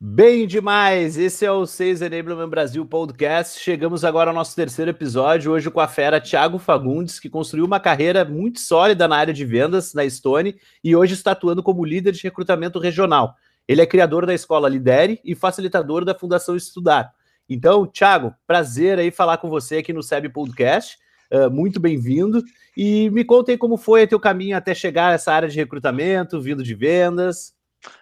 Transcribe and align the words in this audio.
Bem 0.00 0.46
demais! 0.46 1.16
Esse 1.16 1.46
é 1.46 1.50
o 1.50 1.64
6 1.64 2.02
Enablement 2.02 2.48
Brasil 2.48 2.84
Podcast. 2.84 3.60
Chegamos 3.60 4.04
agora 4.04 4.30
ao 4.30 4.34
nosso 4.34 4.54
terceiro 4.54 4.90
episódio, 4.90 5.52
hoje 5.52 5.70
com 5.70 5.80
a 5.80 5.86
fera 5.86 6.20
Thiago 6.20 6.58
Fagundes, 6.58 7.20
que 7.20 7.30
construiu 7.30 7.64
uma 7.64 7.78
carreira 7.78 8.24
muito 8.24 8.58
sólida 8.58 9.06
na 9.06 9.16
área 9.16 9.32
de 9.32 9.44
vendas 9.44 9.94
na 9.94 10.08
Stone 10.08 10.56
e 10.82 10.96
hoje 10.96 11.14
está 11.14 11.30
atuando 11.30 11.62
como 11.62 11.84
líder 11.84 12.12
de 12.12 12.22
recrutamento 12.22 12.78
regional. 12.78 13.34
Ele 13.68 13.80
é 13.80 13.86
criador 13.86 14.26
da 14.26 14.34
escola 14.34 14.68
Lidere 14.68 15.20
e 15.24 15.34
facilitador 15.34 16.04
da 16.04 16.14
Fundação 16.14 16.56
Estudar. 16.56 17.12
Então, 17.48 17.86
Thiago, 17.86 18.34
prazer 18.46 18.98
aí 18.98 19.10
falar 19.10 19.38
com 19.38 19.48
você 19.48 19.76
aqui 19.76 19.92
no 19.92 20.02
SEB 20.02 20.28
Podcast. 20.28 20.98
Uh, 21.32 21.50
muito 21.50 21.78
bem-vindo. 21.78 22.42
E 22.76 23.08
me 23.10 23.24
contem 23.24 23.56
como 23.56 23.76
foi 23.76 24.04
o 24.04 24.08
teu 24.08 24.20
caminho 24.20 24.56
até 24.56 24.74
chegar 24.74 25.10
a 25.10 25.14
essa 25.14 25.32
área 25.32 25.48
de 25.48 25.56
recrutamento, 25.56 26.40
vindo 26.40 26.62
de 26.62 26.74
vendas. 26.74 27.54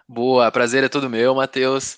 Boa, 0.08 0.50
prazer 0.50 0.84
é 0.84 0.88
todo 0.88 1.08
meu, 1.08 1.34
Matheus. 1.34 1.96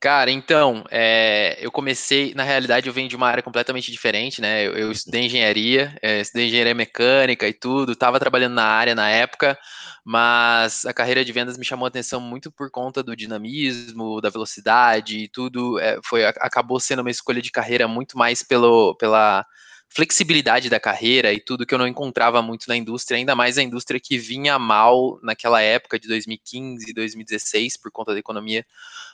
Cara, 0.00 0.30
então, 0.30 0.84
é, 0.90 1.56
eu 1.64 1.70
comecei, 1.72 2.34
na 2.34 2.42
realidade, 2.42 2.86
eu 2.86 2.92
venho 2.92 3.08
de 3.08 3.16
uma 3.16 3.26
área 3.26 3.42
completamente 3.42 3.90
diferente, 3.90 4.38
né? 4.40 4.66
Eu, 4.66 4.74
eu 4.74 4.92
estudei 4.92 5.22
engenharia, 5.22 5.96
é, 6.02 6.20
estudei 6.20 6.48
engenharia 6.48 6.74
mecânica 6.74 7.48
e 7.48 7.54
tudo, 7.54 7.92
estava 7.92 8.20
trabalhando 8.20 8.52
na 8.54 8.64
área 8.66 8.94
na 8.94 9.08
época, 9.08 9.58
mas 10.04 10.84
a 10.84 10.92
carreira 10.92 11.24
de 11.24 11.32
vendas 11.32 11.56
me 11.56 11.64
chamou 11.64 11.86
a 11.86 11.88
atenção 11.88 12.20
muito 12.20 12.52
por 12.52 12.70
conta 12.70 13.02
do 13.02 13.16
dinamismo, 13.16 14.20
da 14.20 14.28
velocidade 14.28 15.16
e 15.20 15.28
tudo. 15.28 15.78
É, 15.80 15.98
foi, 16.04 16.26
acabou 16.26 16.78
sendo 16.78 17.00
uma 17.00 17.10
escolha 17.10 17.40
de 17.40 17.50
carreira 17.50 17.88
muito 17.88 18.18
mais 18.18 18.42
pelo, 18.42 18.94
pela 18.96 19.46
flexibilidade 19.94 20.68
da 20.68 20.80
carreira 20.80 21.32
e 21.32 21.38
tudo 21.38 21.64
que 21.64 21.72
eu 21.72 21.78
não 21.78 21.86
encontrava 21.86 22.42
muito 22.42 22.68
na 22.68 22.76
indústria, 22.76 23.16
ainda 23.16 23.36
mais 23.36 23.56
a 23.56 23.62
indústria 23.62 24.00
que 24.00 24.18
vinha 24.18 24.58
mal 24.58 25.20
naquela 25.22 25.62
época 25.62 26.00
de 26.00 26.08
2015 26.08 26.90
e 26.90 26.92
2016 26.92 27.76
por 27.76 27.92
conta 27.92 28.12
da 28.12 28.18
economia 28.18 28.66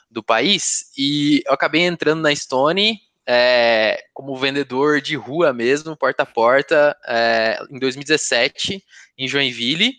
do 0.09 0.23
país. 0.23 0.91
E 0.97 1.43
eu 1.45 1.53
acabei 1.53 1.83
entrando 1.83 2.21
na 2.21 2.35
Stone 2.35 2.99
é, 3.27 4.03
como 4.11 4.35
vendedor 4.35 4.99
de 4.99 5.15
rua 5.15 5.53
mesmo, 5.53 5.95
porta 5.95 6.23
a 6.23 6.25
porta, 6.25 6.97
é, 7.07 7.59
em 7.69 7.77
2017, 7.77 8.83
em 9.17 9.27
Joinville. 9.27 9.93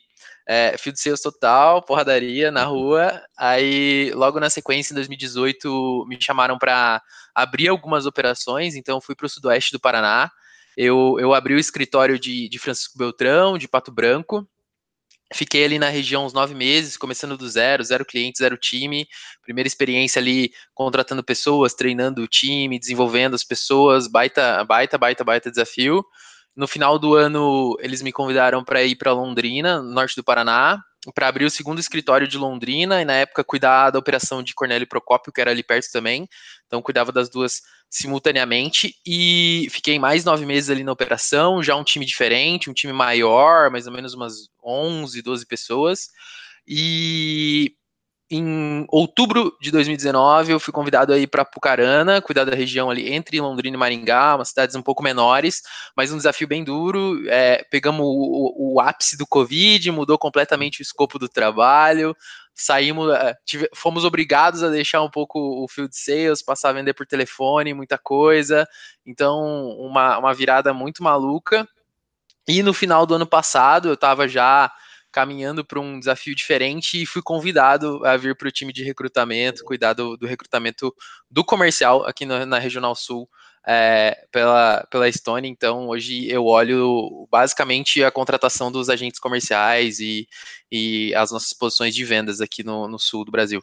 É, 0.44 0.76
field 0.76 1.00
sales 1.00 1.22
total, 1.22 1.80
porradaria 1.82 2.50
na 2.50 2.64
rua. 2.64 3.22
Aí, 3.38 4.10
logo 4.16 4.40
na 4.40 4.50
sequência, 4.50 4.92
em 4.92 4.96
2018, 4.96 6.04
me 6.08 6.20
chamaram 6.20 6.58
para 6.58 7.00
abrir 7.32 7.68
algumas 7.68 8.04
operações. 8.04 8.74
Então, 8.74 9.00
fui 9.00 9.14
para 9.14 9.26
o 9.26 9.30
sudoeste 9.30 9.70
do 9.70 9.78
Paraná, 9.78 10.28
eu, 10.76 11.16
eu 11.18 11.34
abri 11.34 11.54
o 11.54 11.58
escritório 11.58 12.18
de, 12.18 12.48
de 12.48 12.58
Francisco 12.58 12.98
Beltrão, 12.98 13.58
de 13.58 13.68
Pato 13.68 13.92
Branco. 13.92 14.46
Fiquei 15.34 15.64
ali 15.64 15.78
na 15.78 15.88
região 15.88 16.26
uns 16.26 16.32
nove 16.32 16.54
meses, 16.54 16.96
começando 16.96 17.38
do 17.38 17.48
zero, 17.48 17.82
zero 17.82 18.04
cliente, 18.04 18.38
zero 18.38 18.56
time. 18.56 19.06
Primeira 19.42 19.66
experiência 19.66 20.20
ali 20.20 20.52
contratando 20.74 21.24
pessoas, 21.24 21.74
treinando 21.74 22.22
o 22.22 22.28
time, 22.28 22.78
desenvolvendo 22.78 23.34
as 23.34 23.44
pessoas, 23.44 24.06
baita, 24.06 24.62
baita, 24.64 24.98
baita, 24.98 25.24
baita 25.24 25.50
desafio. 25.50 26.04
No 26.54 26.68
final 26.68 26.98
do 26.98 27.14
ano, 27.14 27.76
eles 27.80 28.02
me 28.02 28.12
convidaram 28.12 28.62
para 28.62 28.82
ir 28.82 28.96
para 28.96 29.12
Londrina, 29.12 29.80
norte 29.82 30.16
do 30.16 30.24
Paraná, 30.24 30.82
para 31.14 31.26
abrir 31.26 31.44
o 31.44 31.50
segundo 31.50 31.80
escritório 31.80 32.28
de 32.28 32.38
Londrina 32.38 33.02
e 33.02 33.04
na 33.04 33.14
época 33.14 33.42
cuidar 33.42 33.90
da 33.90 33.98
operação 33.98 34.42
de 34.42 34.54
Cornélio 34.54 34.86
Procópio, 34.86 35.32
que 35.32 35.40
era 35.40 35.50
ali 35.50 35.62
perto 35.62 35.90
também. 35.90 36.28
Então 36.66 36.80
cuidava 36.80 37.10
das 37.10 37.28
duas 37.28 37.62
simultaneamente 37.90 38.94
e 39.04 39.66
fiquei 39.70 39.98
mais 39.98 40.24
nove 40.24 40.46
meses 40.46 40.70
ali 40.70 40.84
na 40.84 40.92
operação, 40.92 41.62
já 41.62 41.74
um 41.76 41.84
time 41.84 42.06
diferente, 42.06 42.70
um 42.70 42.72
time 42.72 42.92
maior, 42.92 43.70
mais 43.70 43.86
ou 43.86 43.92
menos 43.92 44.14
umas 44.14 44.48
11, 44.64 45.20
12 45.20 45.46
pessoas. 45.46 46.08
E 46.66 47.74
em 48.34 48.86
outubro 48.88 49.54
de 49.60 49.70
2019, 49.70 50.52
eu 50.52 50.58
fui 50.58 50.72
convidado 50.72 51.12
aí 51.12 51.26
para 51.26 51.44
Pucarana, 51.44 52.22
cuidar 52.22 52.44
da 52.44 52.56
região 52.56 52.88
ali 52.88 53.12
entre 53.12 53.38
Londrina 53.38 53.76
e 53.76 53.78
Maringá, 53.78 54.36
umas 54.36 54.48
cidades 54.48 54.74
um 54.74 54.80
pouco 54.80 55.02
menores, 55.02 55.60
mas 55.94 56.10
um 56.10 56.16
desafio 56.16 56.48
bem 56.48 56.64
duro. 56.64 57.22
É, 57.28 57.62
pegamos 57.70 58.00
o, 58.00 58.74
o, 58.74 58.80
ápice 58.80 59.18
do 59.18 59.26
Covid, 59.26 59.90
mudou 59.90 60.16
completamente 60.16 60.80
o 60.80 60.82
escopo 60.82 61.18
do 61.18 61.28
trabalho, 61.28 62.16
saímos, 62.54 63.12
é, 63.12 63.36
tive, 63.44 63.68
fomos 63.74 64.02
obrigados 64.02 64.62
a 64.62 64.70
deixar 64.70 65.02
um 65.02 65.10
pouco 65.10 65.38
o 65.38 65.68
field 65.68 65.94
sales, 65.94 66.42
passar 66.42 66.70
a 66.70 66.72
vender 66.72 66.94
por 66.94 67.06
telefone, 67.06 67.74
muita 67.74 67.98
coisa. 67.98 68.66
Então, 69.04 69.68
uma, 69.78 70.16
uma 70.16 70.32
virada 70.32 70.72
muito 70.72 71.02
maluca. 71.02 71.68
E 72.48 72.62
no 72.62 72.72
final 72.72 73.04
do 73.04 73.14
ano 73.14 73.26
passado, 73.26 73.88
eu 73.88 73.94
estava 73.94 74.26
já 74.26 74.72
caminhando 75.12 75.64
para 75.64 75.78
um 75.78 75.98
desafio 75.98 76.34
diferente 76.34 77.02
e 77.02 77.06
fui 77.06 77.22
convidado 77.22 78.04
a 78.04 78.16
vir 78.16 78.34
para 78.34 78.48
o 78.48 78.52
time 78.52 78.72
de 78.72 78.82
recrutamento, 78.82 79.64
cuidar 79.64 79.92
do, 79.92 80.16
do 80.16 80.26
recrutamento 80.26 80.92
do 81.30 81.44
comercial 81.44 82.04
aqui 82.06 82.24
no, 82.24 82.46
na 82.46 82.58
Regional 82.58 82.94
Sul 82.94 83.28
é, 83.66 84.26
pela, 84.32 84.86
pela 84.90 85.08
Estônia. 85.08 85.48
Então, 85.48 85.88
hoje 85.88 86.28
eu 86.28 86.46
olho 86.46 87.28
basicamente 87.30 88.02
a 88.02 88.10
contratação 88.10 88.72
dos 88.72 88.88
agentes 88.88 89.20
comerciais 89.20 90.00
e, 90.00 90.26
e 90.70 91.14
as 91.14 91.30
nossas 91.30 91.52
posições 91.52 91.94
de 91.94 92.04
vendas 92.04 92.40
aqui 92.40 92.64
no, 92.64 92.88
no 92.88 92.98
sul 92.98 93.24
do 93.24 93.30
Brasil. 93.30 93.62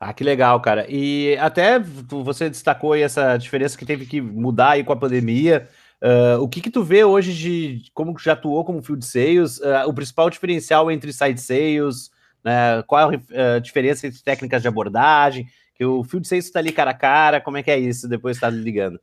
Ah, 0.00 0.12
que 0.12 0.24
legal, 0.24 0.60
cara. 0.60 0.86
E 0.88 1.36
até 1.40 1.78
você 1.78 2.50
destacou 2.50 2.92
aí 2.92 3.02
essa 3.02 3.36
diferença 3.36 3.78
que 3.78 3.86
teve 3.86 4.04
que 4.04 4.20
mudar 4.20 4.72
aí 4.72 4.84
com 4.84 4.92
a 4.92 4.96
pandemia. 4.96 5.68
Uh, 6.02 6.40
o 6.40 6.48
que 6.48 6.60
que 6.60 6.70
tu 6.70 6.82
vê 6.82 7.02
hoje 7.02 7.32
de 7.32 7.90
como 7.94 8.18
já 8.18 8.32
atuou 8.32 8.64
como 8.64 8.82
field 8.82 9.04
sales, 9.04 9.58
uh, 9.58 9.88
o 9.88 9.94
principal 9.94 10.28
diferencial 10.28 10.90
entre 10.90 11.12
side 11.12 11.40
sales, 11.40 12.10
né, 12.44 12.82
qual 12.86 13.10
é 13.10 13.16
a 13.16 13.56
uh, 13.56 13.60
diferença 13.60 14.06
entre 14.06 14.22
técnicas 14.22 14.60
de 14.60 14.68
abordagem, 14.68 15.46
que 15.74 15.84
o 15.84 16.04
field 16.04 16.28
sales 16.28 16.44
está 16.44 16.58
ali 16.58 16.72
cara 16.72 16.90
a 16.90 16.94
cara, 16.94 17.40
como 17.40 17.56
é 17.56 17.62
que 17.62 17.70
é 17.70 17.78
isso 17.78 18.08
depois 18.08 18.36
está 18.36 18.50
ligando? 18.50 19.00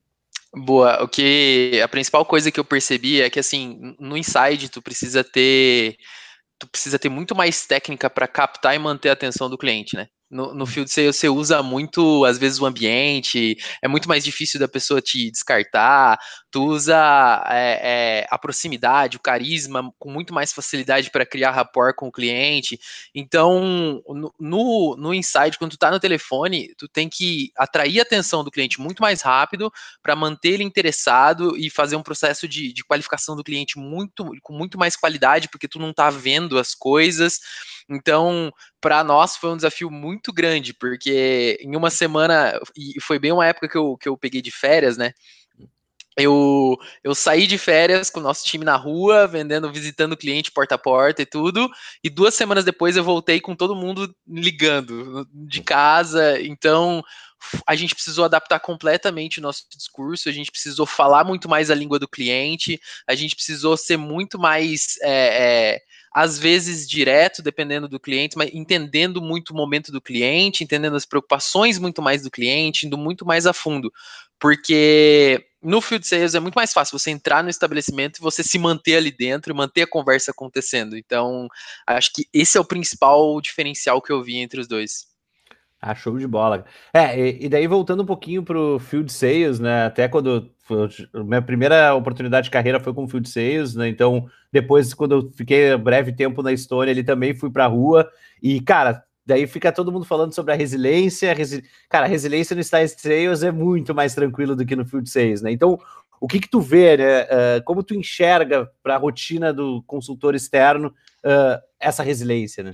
Boa, 0.53 1.01
o 1.01 1.07
que 1.07 1.81
a 1.83 1.87
principal 1.87 2.25
coisa 2.25 2.51
que 2.51 2.59
eu 2.59 2.65
percebi 2.65 3.21
é 3.21 3.29
que 3.29 3.39
assim, 3.39 3.95
no 3.99 4.17
inside 4.17 4.69
tu 4.69 4.81
precisa 4.81 5.23
ter 5.23 5.95
tu 6.59 6.67
precisa 6.67 6.99
ter 6.99 7.09
muito 7.09 7.33
mais 7.33 7.65
técnica 7.65 8.09
para 8.09 8.27
captar 8.27 8.75
e 8.75 8.79
manter 8.79 9.09
a 9.09 9.13
atenção 9.13 9.49
do 9.49 9.57
cliente, 9.57 9.95
né? 9.95 10.07
No, 10.31 10.53
no 10.53 10.65
field 10.65 10.89
sales 10.89 11.17
você 11.17 11.27
usa 11.27 11.61
muito, 11.61 12.23
às 12.25 12.37
vezes, 12.37 12.59
o 12.59 12.65
ambiente, 12.65 13.57
é 13.81 13.87
muito 13.87 14.07
mais 14.07 14.23
difícil 14.23 14.59
da 14.59 14.67
pessoa 14.67 15.01
te 15.01 15.29
descartar, 15.29 16.17
tu 16.49 16.63
usa 16.63 17.43
é, 17.47 17.79
é, 18.23 18.27
a 18.29 18.37
proximidade, 18.37 19.17
o 19.17 19.19
carisma, 19.19 19.93
com 19.99 20.09
muito 20.09 20.33
mais 20.33 20.53
facilidade 20.53 21.11
para 21.11 21.25
criar 21.25 21.51
rapport 21.51 21.95
com 21.95 22.07
o 22.07 22.11
cliente. 22.11 22.79
Então, 23.13 24.01
no, 24.39 24.95
no 24.97 25.13
inside, 25.13 25.57
quando 25.57 25.71
tu 25.71 25.77
tá 25.77 25.91
no 25.91 25.99
telefone, 25.99 26.73
tu 26.77 26.87
tem 26.87 27.09
que 27.09 27.51
atrair 27.57 27.99
a 27.99 28.03
atenção 28.03 28.43
do 28.43 28.51
cliente 28.51 28.79
muito 28.79 29.01
mais 29.01 29.21
rápido 29.21 29.71
para 30.01 30.15
manter 30.15 30.53
ele 30.53 30.63
interessado 30.63 31.57
e 31.57 31.69
fazer 31.69 31.95
um 31.95 32.03
processo 32.03 32.47
de, 32.47 32.71
de 32.73 32.83
qualificação 32.83 33.35
do 33.35 33.43
cliente 33.43 33.77
muito 33.77 34.31
com 34.41 34.53
muito 34.53 34.77
mais 34.77 34.95
qualidade, 34.95 35.49
porque 35.49 35.67
tu 35.67 35.79
não 35.79 35.93
tá 35.93 36.09
vendo 36.09 36.57
as 36.57 36.73
coisas. 36.73 37.39
Então, 37.91 38.51
para 38.79 39.03
nós 39.03 39.35
foi 39.35 39.51
um 39.51 39.57
desafio 39.57 39.91
muito 39.91 40.31
grande, 40.31 40.73
porque 40.73 41.57
em 41.61 41.75
uma 41.75 41.89
semana, 41.89 42.57
e 42.77 43.01
foi 43.01 43.19
bem 43.19 43.33
uma 43.33 43.45
época 43.45 43.67
que 43.67 43.77
eu, 43.77 43.97
que 43.97 44.07
eu 44.07 44.17
peguei 44.17 44.41
de 44.41 44.49
férias, 44.49 44.95
né? 44.95 45.11
Eu, 46.17 46.77
eu 47.03 47.15
saí 47.15 47.47
de 47.47 47.57
férias 47.57 48.09
com 48.09 48.19
o 48.19 48.23
nosso 48.23 48.45
time 48.45 48.65
na 48.65 48.75
rua, 48.75 49.27
vendendo, 49.27 49.71
visitando 49.71 50.17
cliente 50.17 50.51
porta 50.51 50.75
a 50.75 50.77
porta 50.77 51.21
e 51.21 51.25
tudo, 51.25 51.69
e 52.03 52.09
duas 52.09 52.33
semanas 52.33 52.65
depois 52.65 52.97
eu 52.97 53.03
voltei 53.03 53.39
com 53.39 53.55
todo 53.55 53.75
mundo 53.75 54.13
ligando 54.27 55.27
de 55.33 55.61
casa, 55.61 56.41
então 56.41 57.01
a 57.65 57.75
gente 57.75 57.95
precisou 57.95 58.25
adaptar 58.25 58.59
completamente 58.59 59.39
o 59.39 59.41
nosso 59.41 59.65
discurso, 59.75 60.29
a 60.29 60.31
gente 60.31 60.51
precisou 60.51 60.85
falar 60.85 61.23
muito 61.23 61.49
mais 61.49 61.71
a 61.71 61.75
língua 61.75 61.97
do 61.97 62.07
cliente, 62.07 62.79
a 63.07 63.15
gente 63.15 63.35
precisou 63.35 63.75
ser 63.75 63.97
muito 63.97 64.37
mais 64.37 64.97
é, 65.01 65.73
é, 65.73 65.81
às 66.13 66.37
vezes 66.37 66.89
direto, 66.89 67.41
dependendo 67.41 67.87
do 67.87 67.99
cliente, 67.99 68.37
mas 68.37 68.49
entendendo 68.53 69.21
muito 69.21 69.51
o 69.51 69.55
momento 69.55 69.91
do 69.91 70.01
cliente, 70.01 70.63
entendendo 70.63 70.95
as 70.95 71.05
preocupações 71.05 71.79
muito 71.79 72.01
mais 72.01 72.23
do 72.23 72.31
cliente, 72.31 72.85
indo 72.85 72.97
muito 72.97 73.25
mais 73.25 73.47
a 73.47 73.53
fundo. 73.53 73.91
Porque 74.37 75.45
no 75.61 75.79
field 75.79 76.05
sales 76.05 76.35
é 76.35 76.39
muito 76.39 76.55
mais 76.55 76.73
fácil 76.73 76.97
você 76.97 77.11
entrar 77.11 77.43
no 77.43 77.49
estabelecimento 77.49 78.17
e 78.17 78.21
você 78.21 78.43
se 78.43 78.57
manter 78.59 78.97
ali 78.97 79.11
dentro 79.11 79.53
e 79.53 79.55
manter 79.55 79.83
a 79.83 79.87
conversa 79.87 80.31
acontecendo. 80.31 80.97
Então, 80.97 81.47
acho 81.87 82.11
que 82.13 82.25
esse 82.33 82.57
é 82.57 82.61
o 82.61 82.65
principal 82.65 83.39
diferencial 83.39 84.01
que 84.01 84.11
eu 84.11 84.21
vi 84.21 84.37
entre 84.37 84.59
os 84.59 84.67
dois. 84.67 85.11
Ah, 85.81 85.95
show 85.95 86.17
de 86.17 86.27
bola. 86.27 86.63
É, 86.93 87.43
e, 87.43 87.49
daí 87.49 87.65
voltando 87.65 88.03
um 88.03 88.05
pouquinho 88.05 88.43
para 88.43 88.59
o 88.59 88.77
field 88.77 89.11
sales, 89.11 89.59
né? 89.59 89.85
Até 89.85 90.07
quando 90.07 90.51
minha 91.23 91.41
primeira 91.41 91.93
oportunidade 91.93 92.45
de 92.45 92.51
carreira 92.51 92.79
foi 92.79 92.93
com 92.93 93.07
field 93.07 93.27
sales, 93.29 93.75
né? 93.75 93.87
Então, 93.87 94.27
depois, 94.51 94.93
quando 94.93 95.15
eu 95.15 95.31
fiquei 95.35 95.75
breve 95.77 96.11
tempo 96.11 96.41
na 96.41 96.51
Estônia, 96.51 96.91
ele 96.91 97.03
também 97.03 97.33
fui 97.33 97.49
para 97.49 97.65
a 97.65 97.67
rua. 97.67 98.09
E, 98.41 98.59
cara, 98.61 99.03
daí 99.25 99.47
fica 99.47 99.71
todo 99.71 99.91
mundo 99.91 100.05
falando 100.05 100.33
sobre 100.33 100.53
a 100.53 100.55
resiliência. 100.55 101.33
Resi... 101.33 101.63
Cara, 101.89 102.05
a 102.05 102.09
resiliência 102.09 102.55
no 102.55 102.63
Style 102.63 102.89
Sales 102.89 103.43
é 103.43 103.51
muito 103.51 103.93
mais 103.93 104.15
tranquilo 104.15 104.55
do 104.55 104.65
que 104.65 104.75
no 104.75 104.85
Field 104.85 105.09
Sales, 105.09 105.41
né? 105.41 105.51
Então, 105.51 105.79
o 106.19 106.27
que 106.27 106.39
que 106.39 106.49
tu 106.49 106.61
vê, 106.61 106.97
né? 106.97 107.23
Uh, 107.23 107.63
como 107.65 107.83
tu 107.83 107.95
enxerga 107.95 108.69
para 108.83 108.95
a 108.95 108.97
rotina 108.97 109.51
do 109.51 109.81
consultor 109.87 110.35
externo 110.35 110.89
uh, 110.89 111.61
essa 111.79 112.03
resiliência, 112.03 112.63
né? 112.63 112.73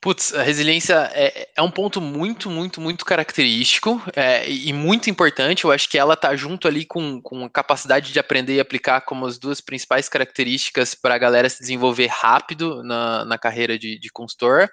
Putz, 0.00 0.32
a 0.32 0.42
resiliência 0.42 1.10
é, 1.12 1.48
é, 1.56 1.62
um 1.62 1.72
ponto 1.72 2.00
muito, 2.00 2.48
muito, 2.48 2.80
muito 2.80 3.04
característico 3.04 4.00
é, 4.14 4.48
e 4.48 4.72
muito 4.72 5.10
importante. 5.10 5.64
Eu 5.64 5.72
acho 5.72 5.88
que 5.88 5.98
ela 5.98 6.14
tá 6.16 6.36
junto 6.36 6.68
ali 6.68 6.84
com, 6.86 7.20
com 7.20 7.44
a 7.44 7.50
capacidade 7.50 8.12
de 8.12 8.18
aprender 8.20 8.54
e 8.54 8.60
aplicar 8.60 9.00
como 9.00 9.26
as 9.26 9.38
duas 9.38 9.60
principais 9.60 10.08
características 10.08 10.94
para 10.94 11.16
a 11.16 11.18
galera 11.18 11.50
se 11.50 11.58
desenvolver 11.60 12.06
rápido 12.06 12.80
na, 12.84 13.24
na 13.24 13.36
carreira 13.36 13.76
de, 13.76 13.98
de 13.98 14.08
consultor. 14.10 14.68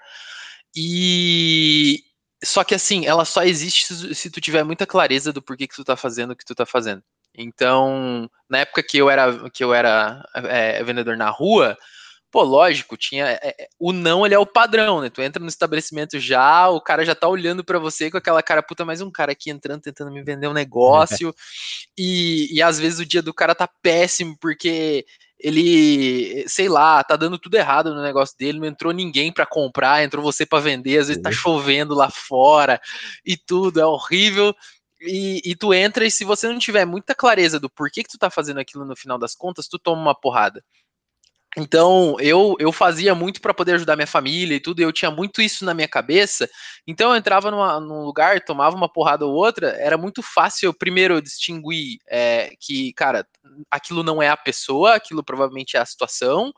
E 0.75 2.03
só 2.43 2.63
que 2.63 2.75
assim, 2.75 3.07
ela 3.07 3.25
só 3.25 3.43
existe 3.43 3.87
se, 3.87 4.13
se, 4.13 4.29
tu 4.29 4.39
tiver 4.39 4.63
muita 4.63 4.85
clareza 4.85 5.33
do 5.33 5.41
porquê 5.41 5.67
que 5.67 5.75
tu 5.75 5.83
tá 5.83 5.95
fazendo 5.95 6.31
o 6.31 6.35
que 6.35 6.45
tu 6.45 6.53
tá 6.53 6.67
fazendo. 6.67 7.01
Então, 7.35 8.29
na 8.49 8.59
época 8.59 8.83
que 8.83 8.97
eu 8.97 9.09
era, 9.09 9.49
que 9.49 9.63
eu 9.63 9.73
era 9.73 10.23
é, 10.35 10.83
vendedor 10.83 11.17
na 11.17 11.29
rua, 11.29 11.75
Pô, 12.35 12.43
lógico, 12.43 12.97
tinha. 12.97 13.27
É, 13.27 13.55
é, 13.57 13.67
o 13.79 13.93
não, 13.93 14.25
ele 14.25 14.35
é 14.35 14.37
o 14.37 14.45
padrão, 14.45 14.99
né? 14.99 15.09
Tu 15.09 15.21
entra 15.21 15.41
no 15.41 15.47
estabelecimento 15.47 16.19
já, 16.19 16.67
o 16.67 16.81
cara 16.81 17.05
já 17.05 17.15
tá 17.15 17.29
olhando 17.29 17.63
para 17.63 17.79
você 17.79 18.11
com 18.11 18.17
aquela 18.17 18.43
cara, 18.43 18.61
puta, 18.61 18.83
mais 18.83 18.99
um 18.99 19.09
cara 19.09 19.31
aqui 19.31 19.49
entrando, 19.49 19.83
tentando 19.83 20.11
me 20.11 20.21
vender 20.21 20.49
um 20.49 20.53
negócio. 20.53 21.33
e, 21.97 22.53
e 22.53 22.61
às 22.61 22.77
vezes 22.77 22.99
o 22.99 23.05
dia 23.05 23.21
do 23.21 23.33
cara 23.33 23.55
tá 23.55 23.69
péssimo, 23.81 24.37
porque 24.37 25.05
ele, 25.39 26.43
sei 26.45 26.67
lá, 26.67 27.01
tá 27.05 27.15
dando 27.15 27.39
tudo 27.39 27.55
errado 27.55 27.95
no 27.95 28.01
negócio 28.01 28.35
dele, 28.37 28.59
não 28.59 28.67
entrou 28.67 28.91
ninguém 28.91 29.31
para 29.31 29.45
comprar, 29.45 30.03
entrou 30.03 30.21
você 30.21 30.45
para 30.45 30.59
vender, 30.59 30.99
às 30.99 31.07
vezes 31.07 31.23
tá 31.23 31.31
chovendo 31.31 31.95
lá 31.95 32.09
fora 32.09 32.81
e 33.25 33.37
tudo, 33.37 33.79
é 33.79 33.85
horrível. 33.85 34.53
E, 34.99 35.41
e, 35.45 35.55
tu 35.55 35.73
entra 35.73 36.05
e 36.05 36.11
se 36.11 36.25
você 36.25 36.49
não 36.49 36.59
tiver 36.59 36.83
muita 36.83 37.15
clareza 37.15 37.61
do 37.61 37.69
porquê 37.69 38.03
que 38.03 38.09
tu 38.09 38.17
tá 38.17 38.29
fazendo 38.29 38.59
aquilo 38.59 38.83
no 38.83 38.95
final 38.95 39.17
das 39.17 39.35
contas, 39.35 39.69
tu 39.69 39.79
toma 39.79 40.01
uma 40.01 40.15
porrada. 40.15 40.61
Então, 41.57 42.17
eu, 42.19 42.55
eu 42.59 42.71
fazia 42.71 43.15
muito 43.15 43.39
para 43.39 43.53
poder 43.53 43.75
ajudar 43.75 43.95
minha 43.95 44.07
família 44.07 44.55
e 44.55 44.59
tudo, 44.59 44.81
e 44.81 44.83
eu 44.83 44.91
tinha 44.91 45.09
muito 45.09 45.41
isso 45.41 45.63
na 45.63 45.73
minha 45.73 45.87
cabeça. 45.87 46.49
Então, 46.85 47.11
eu 47.11 47.15
entrava 47.15 47.49
numa, 47.49 47.79
num 47.79 48.03
lugar, 48.03 48.43
tomava 48.43 48.75
uma 48.75 48.91
porrada 48.91 49.25
ou 49.25 49.33
outra, 49.33 49.69
era 49.69 49.97
muito 49.97 50.21
fácil, 50.21 50.73
primeiro, 50.73 51.21
distinguir 51.21 51.99
é, 52.09 52.51
que, 52.59 52.91
cara, 52.93 53.25
aquilo 53.71 54.03
não 54.03 54.21
é 54.21 54.27
a 54.27 54.37
pessoa, 54.37 54.95
aquilo 54.95 55.23
provavelmente 55.23 55.77
é 55.77 55.79
a 55.79 55.85
situação. 55.85 56.51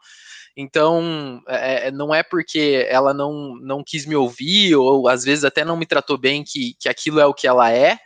Então, 0.56 1.44
é, 1.48 1.88
é 1.88 1.92
não 1.92 2.14
é 2.14 2.24
porque 2.24 2.88
ela 2.90 3.14
não, 3.14 3.56
não 3.58 3.84
quis 3.86 4.08
me 4.08 4.16
ouvir, 4.16 4.76
ou 4.76 5.08
às 5.08 5.24
vezes 5.24 5.44
até 5.44 5.64
não 5.64 5.78
me 5.78 5.86
tratou 5.86 6.18
bem, 6.18 6.44
que, 6.44 6.74
que 6.80 6.90
aquilo 6.90 7.20
é 7.20 7.26
o 7.26 7.34
que 7.36 7.48
ela 7.48 7.72
é. 7.72 8.00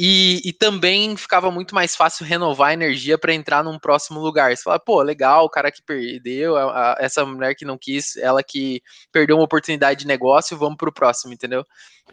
E, 0.00 0.40
e, 0.44 0.52
também 0.52 1.16
ficava 1.16 1.50
muito 1.50 1.74
mais 1.74 1.96
fácil 1.96 2.24
renovar 2.24 2.68
a 2.68 2.72
energia 2.72 3.18
para 3.18 3.34
entrar 3.34 3.64
num 3.64 3.80
próximo 3.80 4.20
lugar. 4.20 4.56
Você 4.56 4.62
fala, 4.62 4.78
pô, 4.78 5.02
legal, 5.02 5.44
o 5.44 5.50
cara 5.50 5.72
que 5.72 5.82
perdeu, 5.82 6.56
a, 6.56 6.92
a, 6.92 6.96
essa 7.00 7.26
mulher 7.26 7.56
que 7.56 7.64
não 7.64 7.76
quis, 7.76 8.16
ela 8.16 8.40
que 8.40 8.80
perdeu 9.10 9.34
uma 9.34 9.44
oportunidade 9.44 10.00
de 10.00 10.06
negócio, 10.06 10.56
vamos 10.56 10.76
para 10.76 10.88
o 10.88 10.92
próximo, 10.92 11.32
entendeu? 11.34 11.64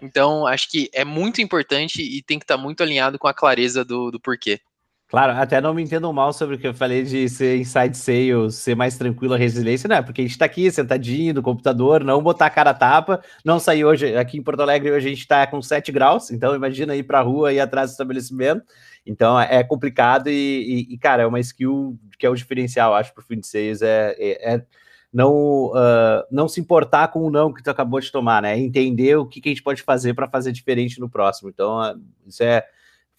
Então, 0.01 0.47
acho 0.47 0.67
que 0.71 0.89
é 0.93 1.05
muito 1.05 1.41
importante 1.41 2.01
e 2.01 2.23
tem 2.23 2.39
que 2.39 2.43
estar 2.43 2.57
tá 2.57 2.61
muito 2.61 2.81
alinhado 2.81 3.19
com 3.19 3.27
a 3.27 3.33
clareza 3.35 3.85
do, 3.85 4.09
do 4.09 4.19
porquê. 4.19 4.59
Claro, 5.15 5.31
até 5.31 5.61
não 5.61 5.73
me 5.73 5.81
entendam 5.81 6.11
mal 6.11 6.33
sobre 6.33 6.57
o 6.57 6.59
que 6.59 6.67
eu 6.67 6.73
falei 6.73 7.01
de 7.01 7.29
ser 7.29 7.57
inside 7.57 7.95
sales, 7.95 8.55
ser 8.55 8.75
mais 8.75 8.97
tranquilo 8.97 9.33
a 9.33 9.37
resiliência, 9.37 9.87
não, 9.87 9.95
é 9.95 10.01
porque 10.01 10.19
a 10.19 10.25
gente 10.25 10.37
tá 10.37 10.43
aqui 10.43 10.69
sentadinho 10.69 11.33
no 11.33 11.41
computador, 11.41 12.03
não 12.03 12.21
botar 12.21 12.47
a 12.47 12.49
cara 12.49 12.71
a 12.71 12.73
tapa, 12.73 13.21
não 13.45 13.57
sair 13.57 13.85
hoje, 13.85 14.13
aqui 14.17 14.37
em 14.37 14.43
Porto 14.43 14.59
Alegre 14.59 14.91
hoje 14.91 15.07
a 15.07 15.09
gente 15.09 15.25
tá 15.25 15.47
com 15.47 15.61
7 15.61 15.89
graus, 15.89 16.31
então 16.31 16.53
imagina 16.53 16.97
ir 16.97 17.03
pra 17.03 17.21
rua 17.21 17.53
e 17.53 17.61
atrás 17.61 17.91
do 17.91 17.93
estabelecimento, 17.93 18.65
então 19.05 19.39
é 19.39 19.63
complicado 19.63 20.29
e, 20.29 20.33
e, 20.89 20.93
e, 20.95 20.97
cara, 20.97 21.23
é 21.23 21.25
uma 21.25 21.39
skill 21.39 21.97
que 22.19 22.25
é 22.25 22.29
o 22.29 22.35
diferencial, 22.35 22.93
acho, 22.93 23.13
pro 23.13 23.23
fim 23.23 23.39
de 23.39 23.47
sales, 23.47 23.81
é, 23.81 24.13
é, 24.19 24.55
é 24.55 24.65
não, 25.13 25.67
uh, 25.67 26.25
não 26.29 26.49
se 26.49 26.59
importar 26.59 27.07
com 27.07 27.21
o 27.21 27.31
não 27.31 27.53
que 27.53 27.63
tu 27.63 27.69
acabou 27.69 28.01
de 28.01 28.11
tomar, 28.11 28.41
né, 28.41 28.55
é 28.55 28.59
entender 28.59 29.15
o 29.15 29.25
que, 29.25 29.39
que 29.39 29.47
a 29.47 29.53
gente 29.53 29.63
pode 29.63 29.81
fazer 29.81 30.13
para 30.13 30.27
fazer 30.27 30.51
diferente 30.51 30.99
no 30.99 31.09
próximo, 31.09 31.49
então 31.49 31.79
uh, 31.79 31.97
isso 32.27 32.43
é 32.43 32.65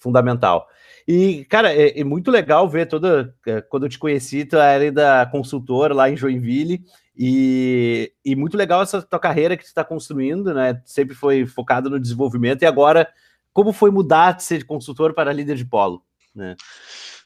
fundamental. 0.06 0.68
E, 1.08 1.44
cara, 1.46 1.74
é, 1.74 1.98
é, 1.98 2.04
muito 2.04 2.30
legal 2.30 2.68
ver 2.68 2.86
toda. 2.86 3.34
É, 3.44 3.60
quando 3.60 3.86
eu 3.86 3.88
te 3.88 3.98
conheci, 3.98 4.44
tu 4.44 4.56
era 4.56 4.84
ainda 4.84 5.26
consultor 5.26 5.92
lá 5.92 6.08
em 6.08 6.16
Joinville. 6.16 6.84
E, 7.18 8.12
e 8.24 8.36
muito 8.36 8.56
legal 8.56 8.82
essa 8.82 9.02
tua 9.02 9.18
carreira 9.18 9.56
que 9.56 9.64
tu 9.64 9.68
está 9.68 9.82
construindo, 9.82 10.54
né? 10.54 10.80
Sempre 10.84 11.16
foi 11.16 11.44
focado 11.44 11.90
no 11.90 11.98
desenvolvimento. 11.98 12.62
E 12.62 12.66
agora, 12.66 13.08
como 13.52 13.72
foi 13.72 13.90
mudar 13.90 14.32
de 14.32 14.44
ser 14.44 14.64
consultor 14.64 15.12
para 15.12 15.32
líder 15.32 15.56
de 15.56 15.64
polo? 15.64 16.02
Né? 16.34 16.54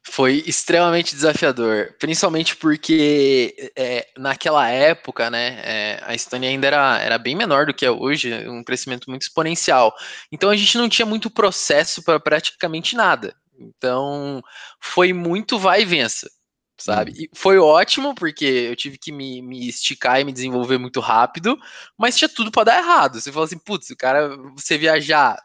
Foi 0.03 0.43
extremamente 0.47 1.15
desafiador, 1.15 1.95
principalmente 1.99 2.57
porque 2.57 3.71
é, 3.77 4.07
naquela 4.17 4.67
época, 4.69 5.29
né, 5.31 5.61
é, 5.63 6.01
a 6.03 6.15
Estônia 6.15 6.49
ainda 6.49 6.67
era, 6.67 6.99
era 7.01 7.19
bem 7.19 7.37
menor 7.37 7.67
do 7.67 7.75
que 7.75 7.85
é 7.85 7.91
hoje, 7.91 8.33
um 8.49 8.65
crescimento 8.65 9.11
muito 9.11 9.23
exponencial. 9.23 9.95
Então 10.33 10.49
a 10.49 10.57
gente 10.57 10.79
não 10.79 10.89
tinha 10.89 11.05
muito 11.05 11.31
processo 11.31 12.03
para 12.03 12.19
praticamente 12.19 12.97
nada. 12.97 13.35
Então, 13.61 14.43
foi 14.81 15.13
muito 15.13 15.59
vai 15.59 15.83
e 15.83 15.85
vença, 15.85 16.31
sabe? 16.79 17.13
Hum. 17.13 17.15
E 17.19 17.31
foi 17.35 17.59
ótimo, 17.59 18.15
porque 18.15 18.45
eu 18.45 18.75
tive 18.77 18.97
que 18.99 19.13
me, 19.13 19.43
me 19.43 19.69
esticar 19.69 20.19
e 20.19 20.25
me 20.25 20.33
desenvolver 20.33 20.79
muito 20.79 20.99
rápido, 21.01 21.59
mas 21.99 22.17
tinha 22.17 22.29
tudo 22.29 22.51
para 22.51 22.65
dar 22.65 22.79
errado. 22.79 23.21
Você 23.21 23.31
fala 23.31 23.45
assim, 23.45 23.59
putz, 23.59 23.91
o 23.91 23.97
cara, 23.97 24.35
você 24.57 24.79
viajar 24.79 25.39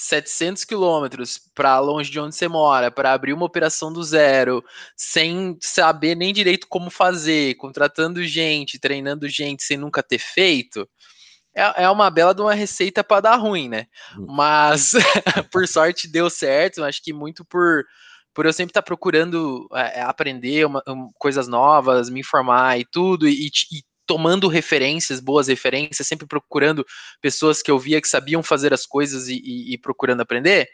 700 0.00 0.64
quilômetros 0.64 1.40
para 1.54 1.78
longe 1.78 2.10
de 2.10 2.18
onde 2.18 2.34
você 2.34 2.48
mora, 2.48 2.90
para 2.90 3.12
abrir 3.12 3.32
uma 3.32 3.46
operação 3.46 3.92
do 3.92 4.02
zero, 4.02 4.64
sem 4.96 5.56
saber 5.60 6.14
nem 6.14 6.32
direito 6.32 6.66
como 6.68 6.90
fazer, 6.90 7.54
contratando 7.56 8.24
gente, 8.24 8.78
treinando 8.78 9.28
gente 9.28 9.62
sem 9.62 9.76
nunca 9.76 10.02
ter 10.02 10.18
feito, 10.18 10.88
é, 11.54 11.84
é 11.84 11.90
uma 11.90 12.10
bela 12.10 12.34
de 12.34 12.40
uma 12.40 12.54
receita 12.54 13.02
para 13.02 13.20
dar 13.22 13.36
ruim, 13.36 13.68
né? 13.68 13.86
Hum. 14.16 14.26
Mas 14.28 14.92
por 15.50 15.66
sorte 15.66 16.08
deu 16.08 16.30
certo. 16.30 16.84
Acho 16.84 17.02
que 17.02 17.12
muito 17.12 17.44
por 17.44 17.84
por 18.32 18.46
eu 18.46 18.52
sempre 18.52 18.70
estar 18.70 18.82
tá 18.82 18.86
procurando 18.86 19.66
é, 19.74 20.02
aprender 20.02 20.64
uma, 20.64 20.80
um, 20.86 21.10
coisas 21.18 21.48
novas, 21.48 22.08
me 22.08 22.20
informar 22.20 22.78
e 22.78 22.84
tudo, 22.84 23.28
e, 23.28 23.48
e, 23.48 23.82
tomando 24.10 24.48
referências, 24.48 25.20
boas 25.20 25.46
referências, 25.46 26.04
sempre 26.04 26.26
procurando 26.26 26.84
pessoas 27.20 27.62
que 27.62 27.70
eu 27.70 27.78
via 27.78 28.00
que 28.00 28.08
sabiam 28.08 28.42
fazer 28.42 28.74
as 28.74 28.84
coisas 28.84 29.28
e, 29.28 29.34
e, 29.36 29.74
e 29.74 29.78
procurando 29.78 30.20
aprender, 30.20 30.68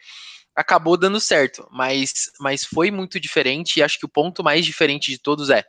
acabou 0.54 0.96
dando 0.96 1.20
certo. 1.20 1.68
Mas, 1.70 2.30
mas 2.40 2.64
foi 2.64 2.90
muito 2.90 3.20
diferente, 3.20 3.76
e 3.76 3.82
acho 3.82 3.98
que 3.98 4.06
o 4.06 4.08
ponto 4.08 4.42
mais 4.42 4.64
diferente 4.64 5.10
de 5.10 5.18
todos 5.18 5.50
é 5.50 5.62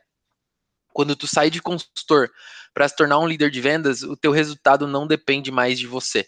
quando 0.94 1.14
tu 1.14 1.26
sai 1.26 1.50
de 1.50 1.60
consultor 1.60 2.30
para 2.72 2.88
se 2.88 2.96
tornar 2.96 3.18
um 3.18 3.28
líder 3.28 3.50
de 3.50 3.60
vendas, 3.60 4.02
o 4.02 4.16
teu 4.16 4.32
resultado 4.32 4.86
não 4.86 5.06
depende 5.06 5.50
mais 5.50 5.78
de 5.78 5.86
você 5.86 6.26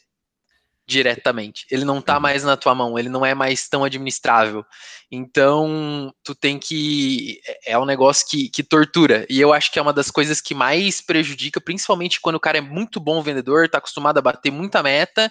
diretamente. 0.91 1.65
Ele 1.71 1.85
não 1.85 2.01
está 2.01 2.17
uhum. 2.17 2.21
mais 2.21 2.43
na 2.43 2.57
tua 2.57 2.75
mão, 2.75 2.99
ele 2.99 3.09
não 3.09 3.25
é 3.25 3.33
mais 3.33 3.69
tão 3.69 3.85
administrável. 3.85 4.65
Então, 5.11 6.13
tu 6.25 6.35
tem 6.35 6.59
que. 6.59 7.41
É 7.65 7.79
um 7.79 7.85
negócio 7.85 8.27
que, 8.29 8.49
que 8.49 8.63
tortura. 8.63 9.25
E 9.31 9.41
eu 9.41 9.53
acho 9.53 9.71
que 9.71 9.79
é 9.79 9.83
uma 9.83 9.93
das 9.93 10.11
coisas 10.11 10.41
que 10.41 10.55
mais 10.55 11.01
prejudica, 11.01 11.61
principalmente 11.61 12.21
quando 12.21 12.37
o 12.37 12.41
cara 12.41 12.59
é 12.59 12.61
muito 12.61 12.99
bom 12.99 13.23
vendedor, 13.23 13.65
está 13.65 13.79
acostumado 13.79 14.19
a 14.19 14.23
bater 14.23 14.51
muita 14.51 14.83
meta 14.83 15.31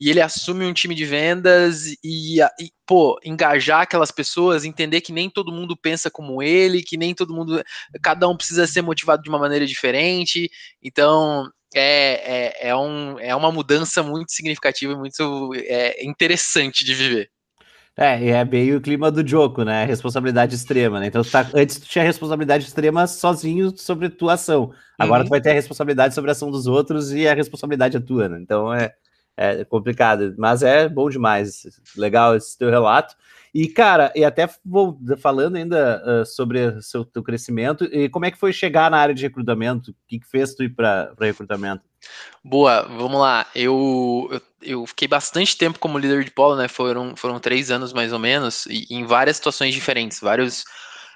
e 0.00 0.10
ele 0.10 0.20
assume 0.20 0.64
um 0.64 0.72
time 0.72 0.94
de 0.94 1.04
vendas 1.04 1.86
e, 2.04 2.40
e, 2.40 2.70
pô, 2.86 3.18
engajar 3.24 3.82
aquelas 3.82 4.10
pessoas, 4.10 4.64
entender 4.64 5.00
que 5.00 5.12
nem 5.12 5.28
todo 5.28 5.52
mundo 5.52 5.76
pensa 5.76 6.10
como 6.10 6.42
ele, 6.42 6.82
que 6.82 6.96
nem 6.96 7.14
todo 7.14 7.34
mundo, 7.34 7.62
cada 8.02 8.28
um 8.28 8.36
precisa 8.36 8.66
ser 8.66 8.82
motivado 8.82 9.22
de 9.22 9.28
uma 9.28 9.38
maneira 9.38 9.66
diferente. 9.66 10.50
Então, 10.82 11.50
é, 11.74 12.60
é, 12.62 12.68
é, 12.68 12.76
um, 12.76 13.18
é 13.18 13.34
uma 13.34 13.50
mudança 13.50 14.02
muito 14.02 14.32
significativa 14.32 14.92
e 14.92 14.96
muito 14.96 15.52
é, 15.54 16.04
interessante 16.04 16.84
de 16.84 16.94
viver. 16.94 17.30
É, 17.96 18.28
é 18.28 18.44
bem 18.44 18.72
o 18.76 18.80
clima 18.80 19.10
do 19.10 19.26
jogo, 19.26 19.64
né? 19.64 19.84
Responsabilidade 19.84 20.54
extrema, 20.54 21.00
né? 21.00 21.08
Então, 21.08 21.24
tu 21.24 21.30
tá, 21.32 21.50
antes 21.52 21.80
tu 21.80 21.88
tinha 21.88 22.04
responsabilidade 22.04 22.64
extrema 22.64 23.08
sozinho 23.08 23.76
sobre 23.76 24.08
tua 24.08 24.34
ação. 24.34 24.72
Agora 24.96 25.22
uhum. 25.22 25.26
tu 25.26 25.30
vai 25.30 25.40
ter 25.40 25.50
a 25.50 25.54
responsabilidade 25.54 26.14
sobre 26.14 26.30
a 26.30 26.32
ação 26.32 26.48
dos 26.48 26.68
outros 26.68 27.12
e 27.12 27.26
a 27.26 27.34
responsabilidade 27.34 27.96
é 27.96 28.00
tua, 28.00 28.28
né? 28.28 28.38
Então 28.40 28.72
é, 28.72 28.94
é 29.38 29.64
complicado, 29.64 30.34
mas 30.36 30.62
é 30.62 30.88
bom 30.88 31.08
demais. 31.08 31.80
Legal 31.96 32.34
esse 32.34 32.58
teu 32.58 32.68
relato. 32.68 33.14
E, 33.54 33.68
cara, 33.68 34.12
e 34.14 34.24
até 34.24 34.48
vou 34.64 34.98
falando 35.18 35.56
ainda 35.56 36.02
uh, 36.04 36.26
sobre 36.26 36.66
o 36.66 36.82
seu 36.82 37.04
teu 37.04 37.22
crescimento, 37.22 37.84
e 37.84 38.08
como 38.08 38.26
é 38.26 38.30
que 38.30 38.38
foi 38.38 38.52
chegar 38.52 38.90
na 38.90 38.98
área 38.98 39.14
de 39.14 39.22
recrutamento? 39.22 39.92
O 39.92 39.94
que, 40.06 40.18
que 40.18 40.28
fez 40.28 40.54
tu 40.54 40.62
ir 40.62 40.74
para 40.74 41.14
recrutamento? 41.18 41.82
Boa, 42.44 42.82
vamos 42.82 43.18
lá. 43.18 43.46
Eu, 43.54 44.28
eu, 44.30 44.42
eu, 44.62 44.86
fiquei 44.86 45.08
bastante 45.08 45.56
tempo 45.56 45.78
como 45.78 45.98
líder 45.98 46.24
de 46.24 46.30
polo, 46.30 46.56
né? 46.56 46.68
Foram, 46.68 47.16
foram 47.16 47.40
três 47.40 47.70
anos 47.70 47.92
mais 47.92 48.12
ou 48.12 48.18
menos, 48.18 48.66
e, 48.66 48.86
em 48.90 49.04
várias 49.04 49.36
situações 49.36 49.72
diferentes, 49.72 50.20
vários 50.20 50.64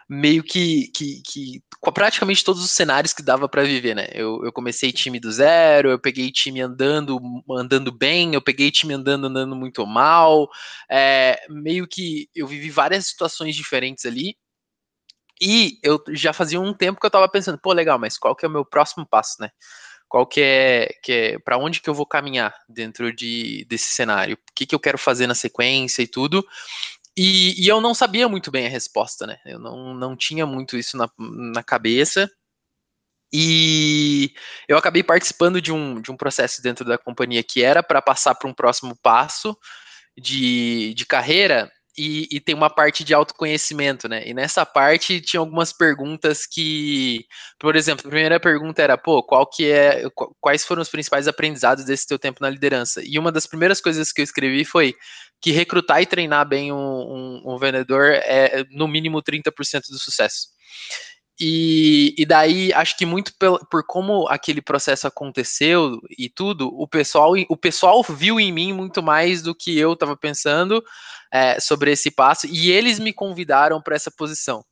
meio 0.09 0.43
que, 0.43 0.89
que, 0.95 1.23
que 1.23 1.63
praticamente 1.95 2.45
todos 2.45 2.65
os 2.65 2.71
cenários 2.71 3.13
que 3.13 3.23
dava 3.23 3.49
para 3.49 3.65
viver, 3.65 3.95
né? 3.95 4.09
Eu, 4.13 4.45
eu 4.45 4.53
comecei 4.53 4.93
time 4.93 5.19
do 5.19 5.31
zero, 5.31 5.91
eu 5.91 5.99
peguei 5.99 6.31
time 6.31 6.61
andando 6.61 7.19
andando 7.51 7.91
bem, 7.91 8.35
eu 8.35 8.43
peguei 8.43 8.71
time 8.71 8.95
andando 8.95 9.27
andando 9.27 9.57
muito 9.57 9.87
mal, 9.87 10.49
é, 10.91 11.41
meio 11.49 11.87
que 11.87 12.29
eu 12.35 12.47
vivi 12.47 12.71
várias 12.71 13.07
situações 13.07 13.57
diferentes 13.57 14.05
ali. 14.07 14.37
E 15.41 15.79
eu 15.83 16.01
já 16.11 16.33
fazia 16.33 16.61
um 16.61 16.73
tempo 16.73 17.01
que 17.01 17.07
eu 17.07 17.11
tava 17.11 17.29
pensando, 17.29 17.59
pô, 17.59 17.73
legal, 17.73 17.99
mas 17.99 18.17
qual 18.17 18.37
que 18.37 18.45
é 18.45 18.49
o 18.49 18.53
meu 18.53 18.65
próximo 18.65 19.05
passo, 19.05 19.37
né? 19.41 19.51
qual 20.13 20.27
que 20.27 20.43
é, 20.43 20.95
que 21.03 21.11
é 21.11 21.39
para 21.39 21.57
onde 21.57 21.81
que 21.81 21.89
eu 21.89 21.95
vou 21.95 22.05
caminhar 22.05 22.55
dentro 22.69 23.11
de, 23.17 23.65
desse 23.67 23.95
cenário, 23.95 24.35
o 24.35 24.53
que, 24.55 24.67
que 24.67 24.75
eu 24.75 24.79
quero 24.79 24.99
fazer 24.99 25.27
na 25.27 25.35
sequência 25.35 26.03
e 26.03 26.07
tudo. 26.07 26.47
E, 27.17 27.63
e, 27.63 27.69
eu 27.69 27.81
não 27.81 27.95
sabia 27.95 28.29
muito 28.29 28.51
bem 28.51 28.67
a 28.67 28.71
resposta, 28.71 29.27
né? 29.27 29.39
Eu 29.45 29.59
não, 29.59 29.95
não 29.95 30.17
tinha 30.17 30.47
muito 30.47 30.77
isso 30.77 30.97
na, 30.97 31.11
na 31.19 31.63
cabeça. 31.63 32.31
E 33.33 34.35
eu 34.69 34.77
acabei 34.77 35.03
participando 35.03 35.61
de 35.61 35.73
um, 35.73 36.01
de 36.01 36.11
um 36.11 36.17
processo 36.17 36.63
dentro 36.63 36.85
da 36.85 36.99
companhia 36.99 37.43
que 37.43 37.63
era 37.63 37.83
para 37.83 38.03
passar 38.03 38.35
para 38.35 38.49
um 38.49 38.55
próximo 38.55 38.97
passo 39.03 39.57
de, 40.17 40.93
de 40.95 41.07
carreira, 41.07 41.71
e, 41.97 42.27
e, 42.31 42.41
tem 42.41 42.55
uma 42.55 42.71
parte 42.71 43.05
de 43.05 43.13
autoconhecimento, 43.13 44.09
né? 44.09 44.27
E 44.27 44.33
nessa 44.33 44.65
parte 44.65 45.21
tinha 45.21 45.41
algumas 45.41 45.73
perguntas 45.73 46.47
que, 46.47 47.27
por 47.59 47.77
exemplo, 47.77 48.07
a 48.07 48.11
primeira 48.11 48.41
pergunta 48.41 48.81
era, 48.81 48.97
pô, 48.97 49.23
qual 49.23 49.47
que 49.47 49.71
é, 49.71 50.05
quais 50.41 50.65
foram 50.65 50.81
os 50.81 50.89
principais 50.89 51.29
aprendizados 51.29 51.85
desse 51.85 52.07
teu 52.07 52.19
tempo 52.19 52.39
na 52.41 52.49
liderança? 52.49 53.03
E 53.05 53.19
uma 53.19 53.31
das 53.31 53.47
primeiras 53.47 53.81
coisas 53.81 54.11
que 54.11 54.23
eu 54.23 54.25
escrevi 54.25 54.65
foi 54.65 54.95
que 55.41 55.51
recrutar 55.51 56.01
e 56.01 56.07
treinar 56.07 56.49
bem 56.49 56.73
um, 56.73 56.77
um, 56.77 57.43
um 57.55 57.59
vendedor 57.59 58.13
é 58.13 58.65
no 58.71 58.89
mínimo 58.89 59.23
30% 59.23 59.83
do 59.91 59.99
sucesso. 59.99 60.49
E, 61.41 62.15
e, 62.17 62.25
daí, 62.25 62.73
acho 62.73 62.97
que 62.97 63.05
muito 63.05 63.33
por, 63.39 63.67
por, 63.69 63.85
como 63.87 64.29
aquele 64.29 64.63
processo 64.63 65.07
aconteceu 65.07 65.99
e 66.17 66.29
tudo, 66.29 66.69
o 66.69 66.87
pessoal, 66.87 67.33
o 67.49 67.57
pessoal 67.57 68.03
viu 68.03 68.39
em 68.39 68.53
mim 68.53 68.73
muito 68.73 69.03
mais 69.03 69.43
do 69.43 69.55
que 69.55 69.77
eu 69.77 69.95
estava 69.95 70.17
pensando 70.17 70.83
é, 71.33 71.59
sobre 71.59 71.93
esse 71.93 72.11
passo, 72.11 72.47
e 72.47 72.71
eles 72.71 72.99
me 72.99 73.13
convidaram 73.13 73.81
para 73.81 73.97
essa 73.97 74.11
posição 74.11 74.65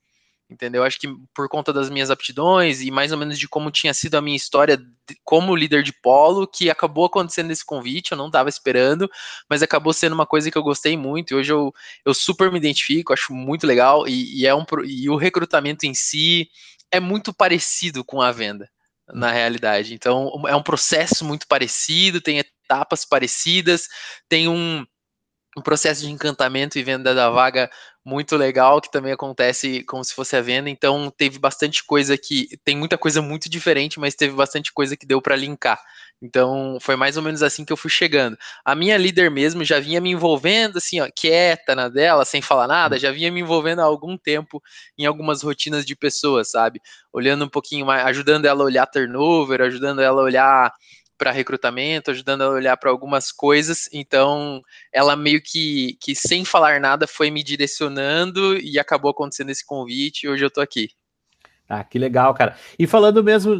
entendeu? 0.51 0.83
Acho 0.83 0.99
que 0.99 1.09
por 1.33 1.49
conta 1.49 1.73
das 1.73 1.89
minhas 1.89 2.11
aptidões 2.11 2.81
e 2.81 2.91
mais 2.91 3.13
ou 3.13 3.19
menos 3.19 3.39
de 3.39 3.49
como 3.49 3.71
tinha 3.71 3.95
sido 3.95 4.17
a 4.17 4.21
minha 4.21 4.37
história 4.37 4.79
como 5.25 5.55
líder 5.55 5.83
de 5.83 5.93
polo, 5.93 6.47
que 6.47 6.69
acabou 6.69 7.05
acontecendo 7.07 7.51
esse 7.51 7.65
convite, 7.65 8.13
eu 8.13 8.19
não 8.19 8.27
estava 8.27 8.49
esperando, 8.49 9.09
mas 9.49 9.63
acabou 9.63 9.93
sendo 9.93 10.13
uma 10.13 10.27
coisa 10.27 10.51
que 10.51 10.59
eu 10.59 10.63
gostei 10.63 10.97
muito, 10.97 11.33
e 11.33 11.37
hoje 11.37 11.53
eu, 11.53 11.73
eu 12.05 12.13
super 12.13 12.51
me 12.51 12.59
identifico, 12.59 13.13
acho 13.13 13.33
muito 13.33 13.67
legal, 13.67 14.09
e, 14.09 14.41
e 14.41 14.47
é 14.47 14.55
um, 14.55 14.65
e 14.85 15.09
o 15.09 15.17
recrutamento 15.17 15.87
em 15.87 15.95
si 15.95 16.49
é 16.91 16.99
muito 16.99 17.33
parecido 17.33 18.05
com 18.05 18.21
a 18.21 18.33
venda, 18.33 18.69
na 19.13 19.31
realidade, 19.31 19.95
então 19.95 20.31
é 20.47 20.55
um 20.55 20.63
processo 20.63 21.25
muito 21.25 21.47
parecido, 21.47 22.21
tem 22.21 22.39
etapas 22.39 23.05
parecidas, 23.05 23.89
tem 24.29 24.49
um 24.49 24.85
um 25.57 25.63
processo 25.63 26.03
de 26.03 26.11
encantamento 26.11 26.79
e 26.79 26.83
venda 26.83 27.15
da 27.15 27.29
vaga 27.31 27.69
muito 28.05 28.37
legal, 28.37 28.81
que 28.81 28.91
também 28.91 29.13
acontece 29.13 29.85
como 29.85 30.03
se 30.05 30.15
fosse 30.15 30.37
a 30.37 30.41
venda. 30.41 30.71
Então, 30.71 31.13
teve 31.17 31.39
bastante 31.39 31.85
coisa 31.85 32.17
que. 32.17 32.49
Tem 32.65 32.77
muita 32.77 32.97
coisa 32.97 33.21
muito 33.21 33.49
diferente, 33.51 34.01
mas 34.01 34.15
teve 34.15 34.35
bastante 34.35 34.73
coisa 34.73 34.97
que 34.97 35.07
deu 35.07 35.21
para 35.21 35.37
linkar. 35.37 35.81
Então, 36.23 36.79
foi 36.81 36.97
mais 36.97 37.17
ou 37.17 37.23
menos 37.23 37.43
assim 37.43 37.65
que 37.65 37.73
eu 37.73 37.77
fui 37.77 37.91
chegando. 37.91 38.37
A 38.65 38.75
minha 38.75 38.97
líder 38.97 39.31
mesmo 39.31 39.65
já 39.65 39.81
vinha 39.81 40.01
me 40.01 40.11
envolvendo, 40.11 40.77
assim, 40.77 41.01
ó, 41.01 41.09
quieta 41.15 41.75
na 41.75 41.89
dela, 41.89 42.25
sem 42.25 42.43
falar 42.43 42.67
nada, 42.67 42.99
já 42.99 43.11
vinha 43.11 43.33
me 43.33 43.41
envolvendo 43.41 43.81
há 43.81 43.85
algum 43.85 44.17
tempo 44.19 44.63
em 44.99 45.07
algumas 45.07 45.43
rotinas 45.43 45.85
de 45.85 45.97
pessoas, 45.97 46.51
sabe? 46.51 46.81
Olhando 47.13 47.47
um 47.47 47.49
pouquinho 47.49 47.87
mais, 47.87 48.05
ajudando 48.07 48.45
ela 48.45 48.63
a 48.63 48.67
olhar 48.67 48.87
turnover, 48.87 49.63
ajudando 49.63 50.01
ela 50.01 50.21
a 50.21 50.25
olhar 50.25 50.73
para 51.21 51.31
recrutamento, 51.31 52.11
ajudando 52.11 52.41
a 52.41 52.49
olhar 52.49 52.79
para 52.79 52.91
algumas 52.91 53.31
coisas. 53.31 53.91
Então, 53.93 54.63
ela 54.91 55.15
meio 55.15 55.43
que, 55.43 55.99
que 56.01 56.15
sem 56.15 56.47
falar 56.47 56.81
nada 56.81 57.07
foi 57.07 57.31
me 57.31 57.45
direcionando 57.45 58.57
e 58.57 58.79
acabou 58.79 59.11
acontecendo 59.11 59.51
esse 59.51 59.65
convite. 59.65 60.25
E 60.25 60.31
hoje 60.31 60.43
eu 60.43 60.49
estou 60.49 60.63
aqui. 60.63 60.89
Ah, 61.69 61.85
que 61.85 61.99
legal, 61.99 62.33
cara. 62.33 62.57
E 62.79 62.87
falando 62.87 63.23
mesmo, 63.23 63.53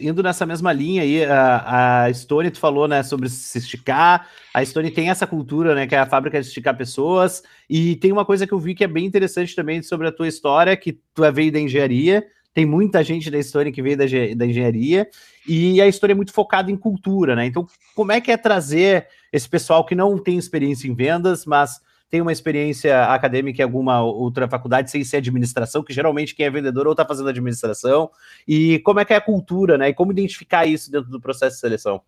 indo 0.00 0.22
nessa 0.24 0.44
mesma 0.44 0.72
linha 0.72 1.02
aí, 1.02 1.24
a, 1.24 2.04
a 2.04 2.12
Stone, 2.12 2.50
tu 2.50 2.58
falou, 2.58 2.88
né, 2.88 3.02
sobre 3.04 3.28
se 3.28 3.58
esticar. 3.58 4.28
A 4.52 4.62
Stone 4.62 4.90
tem 4.90 5.08
essa 5.08 5.26
cultura, 5.26 5.72
né, 5.72 5.86
que 5.86 5.94
é 5.94 5.98
a 5.98 6.06
fábrica 6.06 6.38
de 6.40 6.48
esticar 6.48 6.76
pessoas. 6.76 7.44
E 7.70 7.94
tem 7.96 8.10
uma 8.10 8.24
coisa 8.24 8.44
que 8.44 8.52
eu 8.52 8.58
vi 8.58 8.74
que 8.74 8.84
é 8.84 8.88
bem 8.88 9.06
interessante 9.06 9.54
também 9.54 9.80
sobre 9.82 10.08
a 10.08 10.12
tua 10.12 10.26
história, 10.26 10.76
que 10.76 11.00
tu 11.14 11.24
é 11.24 11.30
veio 11.30 11.52
da 11.52 11.60
engenharia, 11.60 12.26
tem 12.54 12.64
muita 12.64 13.02
gente 13.02 13.30
da 13.30 13.38
história 13.38 13.72
que 13.72 13.82
veio 13.82 13.96
da, 13.96 14.04
da 14.36 14.46
engenharia, 14.46 15.08
e 15.46 15.82
a 15.82 15.88
história 15.88 16.12
é 16.12 16.16
muito 16.16 16.32
focada 16.32 16.70
em 16.70 16.76
cultura, 16.76 17.34
né? 17.34 17.44
Então, 17.44 17.66
como 17.94 18.12
é 18.12 18.20
que 18.20 18.30
é 18.30 18.36
trazer 18.36 19.08
esse 19.32 19.48
pessoal 19.48 19.84
que 19.84 19.94
não 19.94 20.16
tem 20.16 20.38
experiência 20.38 20.86
em 20.86 20.94
vendas, 20.94 21.44
mas 21.44 21.80
tem 22.08 22.20
uma 22.20 22.30
experiência 22.30 23.06
acadêmica 23.06 23.60
em 23.60 23.64
alguma 23.64 24.00
outra 24.00 24.48
faculdade, 24.48 24.88
sem 24.88 25.02
ser 25.02 25.16
administração, 25.16 25.82
que 25.82 25.92
geralmente 25.92 26.32
quem 26.32 26.46
é 26.46 26.50
vendedor 26.50 26.86
ou 26.86 26.92
está 26.92 27.04
fazendo 27.04 27.28
administração, 27.28 28.08
e 28.46 28.78
como 28.78 29.00
é 29.00 29.04
que 29.04 29.12
é 29.12 29.16
a 29.16 29.20
cultura, 29.20 29.76
né? 29.76 29.88
E 29.88 29.94
como 29.94 30.12
identificar 30.12 30.64
isso 30.64 30.92
dentro 30.92 31.10
do 31.10 31.20
processo 31.20 31.56
de 31.56 31.60
seleção? 31.60 32.00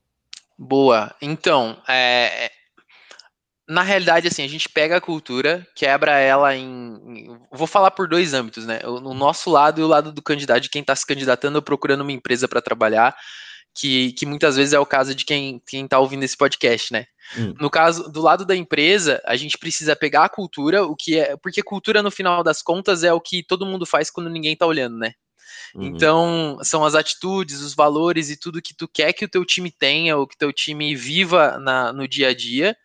Boa. 0.57 1.13
Então, 1.21 1.77
é, 1.89 2.53
na 3.69 3.83
realidade, 3.83 4.29
assim, 4.29 4.45
a 4.45 4.49
gente 4.49 4.69
pega 4.69 4.97
a 4.97 5.01
cultura, 5.01 5.67
quebra 5.75 6.19
ela 6.19 6.55
em, 6.55 7.01
em, 7.05 7.41
Vou 7.51 7.67
falar 7.67 7.91
por 7.91 8.09
dois 8.09 8.33
âmbitos, 8.33 8.65
né? 8.65 8.81
O, 8.85 9.13
nosso 9.13 9.51
lado 9.51 9.81
e 9.81 9.85
o 9.85 9.89
lado 9.89 10.13
do 10.13 10.23
candidato, 10.23 10.61
de 10.61 10.71
quem 10.71 10.83
está 10.83 10.95
se 10.95 11.05
candidatando 11.05 11.57
ou 11.57 11.63
procurando 11.63 12.03
uma 12.03 12.13
empresa 12.13 12.47
para 12.47 12.63
trabalhar, 12.63 13.17
que, 13.75 14.13
que 14.13 14.25
muitas 14.25 14.57
vezes 14.57 14.73
é 14.73 14.79
o 14.79 14.87
caso 14.87 15.15
de 15.15 15.25
quem 15.25 15.61
está 15.73 15.99
ouvindo 15.99 16.23
esse 16.23 16.37
podcast, 16.37 16.93
né? 16.93 17.07
Hum. 17.37 17.55
No 17.59 17.69
caso, 17.69 18.09
do 18.11 18.23
lado 18.23 18.47
da 18.47 18.55
empresa, 18.55 19.21
a 19.25 19.35
gente 19.35 19.59
precisa 19.59 19.97
pegar 19.97 20.25
a 20.25 20.29
cultura, 20.29 20.85
o 20.85 20.95
que 20.95 21.19
é. 21.19 21.37
Porque 21.37 21.61
cultura, 21.61 22.03
no 22.03 22.11
final 22.11 22.45
das 22.45 22.63
contas, 22.63 23.03
é 23.03 23.13
o 23.13 23.21
que 23.21 23.43
todo 23.43 23.67
mundo 23.67 23.85
faz 23.85 24.11
quando 24.11 24.31
ninguém 24.31 24.53
está 24.53 24.65
olhando, 24.65 24.97
né? 24.97 25.13
Uhum. 25.75 25.83
Então, 25.83 26.59
são 26.63 26.85
as 26.85 26.95
atitudes, 26.95 27.61
os 27.61 27.75
valores 27.75 28.31
e 28.31 28.37
tudo 28.37 28.63
que 28.63 28.75
tu 28.75 28.87
quer 28.87 29.13
que 29.13 29.25
o 29.25 29.29
teu 29.29 29.45
time 29.45 29.73
tenha, 29.73 30.17
ou 30.17 30.27
que 30.27 30.37
o 30.37 30.39
teu 30.39 30.53
time 30.53 30.95
viva 30.95 31.59
na, 31.59 31.93
no 31.93 32.07
dia 32.07 32.29
a 32.29 32.35
dia. 32.35 32.77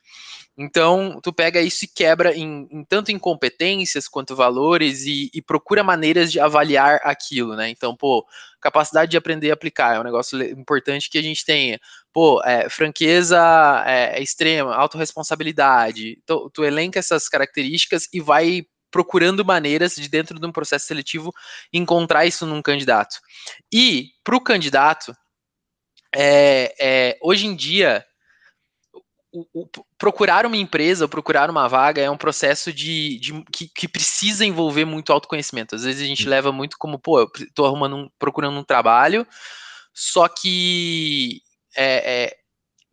Então, 0.58 1.20
tu 1.24 1.32
pega 1.32 1.62
isso 1.62 1.86
e 1.86 1.88
quebra 1.88 2.36
em, 2.36 2.68
em 2.70 2.84
tanto 2.84 3.12
em 3.12 3.18
competências 3.18 4.08
quanto 4.08 4.36
valores 4.36 5.06
e, 5.06 5.30
e, 5.34 5.42
procura 5.42 5.84
maneiras 5.84 6.32
de 6.32 6.40
avaliar 6.40 7.00
aquilo, 7.04 7.56
né? 7.56 7.70
Então, 7.70 7.96
pô, 7.96 8.26
capacidade 8.60 9.10
de 9.10 9.18
aprender 9.18 9.48
e 9.48 9.52
aplicar 9.52 9.96
é 9.96 10.00
um 10.00 10.04
negócio 10.04 10.42
importante 10.44 11.10
que 11.10 11.18
a 11.18 11.22
gente 11.22 11.46
tenha. 11.46 11.80
Pô, 12.14 12.42
é, 12.44 12.70
franqueza 12.70 13.40
é, 13.88 14.22
extrema, 14.22 14.76
autorresponsabilidade. 14.76 16.22
Tu, 16.26 16.50
tu 16.54 16.64
elenca 16.66 17.00
essas 17.00 17.30
características 17.30 18.08
e 18.14 18.20
vai 18.20 18.64
procurando 18.92 19.46
maneiras 19.46 19.96
de 19.96 20.10
dentro 20.10 20.38
de 20.38 20.46
um 20.46 20.52
processo 20.52 20.86
seletivo 20.86 21.32
encontrar 21.72 22.26
isso 22.26 22.46
num 22.46 22.62
candidato. 22.62 23.16
E 23.74 24.10
para 24.22 24.36
o 24.36 24.42
candidato, 24.42 25.16
é, 26.14 26.76
é, 26.78 27.18
hoje 27.22 27.48
em 27.48 27.56
dia 27.56 28.06
o, 29.32 29.46
o, 29.54 29.70
procurar 29.98 30.46
uma 30.46 30.58
empresa, 30.58 31.08
procurar 31.08 31.50
uma 31.50 31.68
vaga 31.68 32.02
é 32.02 32.10
um 32.10 32.18
processo 32.18 32.74
de, 32.74 33.18
de 33.20 33.44
que, 33.52 33.70
que, 33.70 33.88
precisa 33.88 34.46
envolver 34.46 34.86
muito 34.86 35.14
autoconhecimento. 35.14 35.76
Às 35.76 35.84
vezes 35.84 36.02
a 36.02 36.06
gente 36.06 36.28
leva 36.28 36.52
muito 36.52 36.78
como, 36.78 37.00
pô, 37.00 37.22
eu 37.22 37.32
tô 37.54 37.66
arrumando 37.66 37.96
um, 37.96 38.10
procurando 38.20 38.60
um 38.60 38.64
trabalho, 38.64 39.26
só 39.94 40.28
que 40.28 41.42
é, 41.76 42.24
é, 42.24 42.38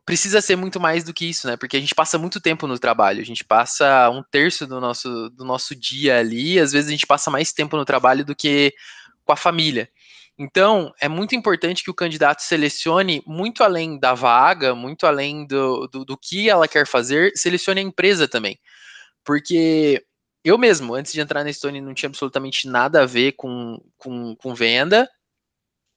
precisa 0.06 0.40
ser 0.40 0.56
muito 0.56 0.78
mais 0.78 1.02
do 1.02 1.12
que 1.12 1.26
isso, 1.26 1.46
né? 1.46 1.56
Porque 1.56 1.76
a 1.76 1.80
gente 1.80 1.94
passa 1.94 2.16
muito 2.16 2.40
tempo 2.40 2.66
no 2.66 2.78
trabalho, 2.78 3.20
a 3.20 3.24
gente 3.24 3.44
passa 3.44 4.08
um 4.10 4.22
terço 4.22 4.66
do 4.66 4.80
nosso, 4.80 5.30
do 5.30 5.44
nosso 5.44 5.74
dia 5.74 6.18
ali, 6.18 6.58
às 6.58 6.72
vezes 6.72 6.88
a 6.88 6.92
gente 6.92 7.06
passa 7.06 7.30
mais 7.30 7.52
tempo 7.52 7.76
no 7.76 7.84
trabalho 7.84 8.24
do 8.24 8.34
que 8.34 8.72
com 9.24 9.32
a 9.32 9.36
família. 9.36 9.90
Então, 10.38 10.92
é 11.00 11.08
muito 11.08 11.34
importante 11.34 11.82
que 11.82 11.90
o 11.90 11.94
candidato 11.94 12.42
selecione 12.42 13.22
muito 13.26 13.64
além 13.64 13.98
da 13.98 14.14
vaga, 14.14 14.74
muito 14.74 15.04
além 15.04 15.44
do, 15.44 15.88
do, 15.88 16.04
do, 16.04 16.16
que 16.16 16.48
ela 16.48 16.68
quer 16.68 16.86
fazer, 16.86 17.32
selecione 17.34 17.80
a 17.80 17.82
empresa 17.82 18.28
também. 18.28 18.58
Porque 19.24 20.04
eu 20.44 20.56
mesmo, 20.56 20.94
antes 20.94 21.12
de 21.12 21.20
entrar 21.20 21.42
na 21.42 21.52
Stone, 21.52 21.80
não 21.80 21.92
tinha 21.92 22.08
absolutamente 22.08 22.68
nada 22.68 23.02
a 23.02 23.06
ver 23.06 23.32
com, 23.32 23.78
com, 23.96 24.36
com 24.36 24.54
venda 24.54 25.08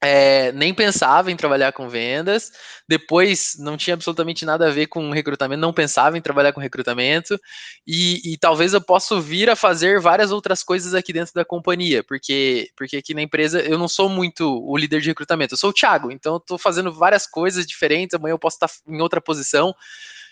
é, 0.03 0.51
nem 0.53 0.74
pensava 0.74 1.31
em 1.31 1.36
trabalhar 1.36 1.72
com 1.74 1.88
vendas, 1.88 2.51
depois 2.88 3.55
não 3.60 3.77
tinha 3.77 3.93
absolutamente 3.93 4.43
nada 4.46 4.67
a 4.67 4.72
ver 4.72 4.88
com 4.88 5.12
recrutamento, 5.12 5.62
não 5.62 5.72
pensava 5.72 6.17
em 6.17 6.22
trabalhar 6.22 6.51
com 6.53 6.60
recrutamento, 6.60 7.39
e, 7.86 8.34
e, 8.34 8.38
talvez 8.38 8.74
eu 8.74 8.81
possa 8.81 9.22
vir 9.22 9.48
a 9.50 9.55
fazer 9.55 10.00
várias 10.00 10.31
outras 10.31 10.63
coisas 10.63 10.96
aqui 10.96 11.13
dentro 11.13 11.34
da 11.36 11.46
companhia, 11.46 12.03
porque, 12.03 12.72
porque 12.75 12.98
aqui 12.98 13.13
na 13.13 13.22
empresa 13.22 13.62
eu 13.62 13.77
não 13.77 13.88
sou 13.88 14.10
muito 14.10 14.48
o 14.67 14.75
líder 14.75 15.01
de 15.01 15.10
recrutamento, 15.10 15.53
eu 15.53 15.58
sou 15.58 15.70
o 15.70 15.74
Thiago, 15.74 16.12
então 16.12 16.34
eu 16.34 16.38
estou 16.38 16.58
fazendo 16.58 16.91
várias 16.91 17.27
coisas 17.27 17.67
diferentes, 17.67 18.15
amanhã 18.15 18.34
eu 18.34 18.39
posso 18.39 18.55
estar 18.55 18.70
em 18.88 19.01
outra 19.01 19.22
posição 19.22 19.75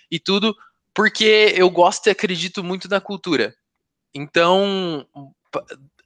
e 0.09 0.19
tudo, 0.19 0.55
porque 0.95 1.53
eu 1.55 1.69
gosto 1.69 2.07
e 2.07 2.09
acredito 2.09 2.63
muito 2.63 2.89
na 2.89 2.99
cultura. 2.99 3.53
Então, 4.15 5.05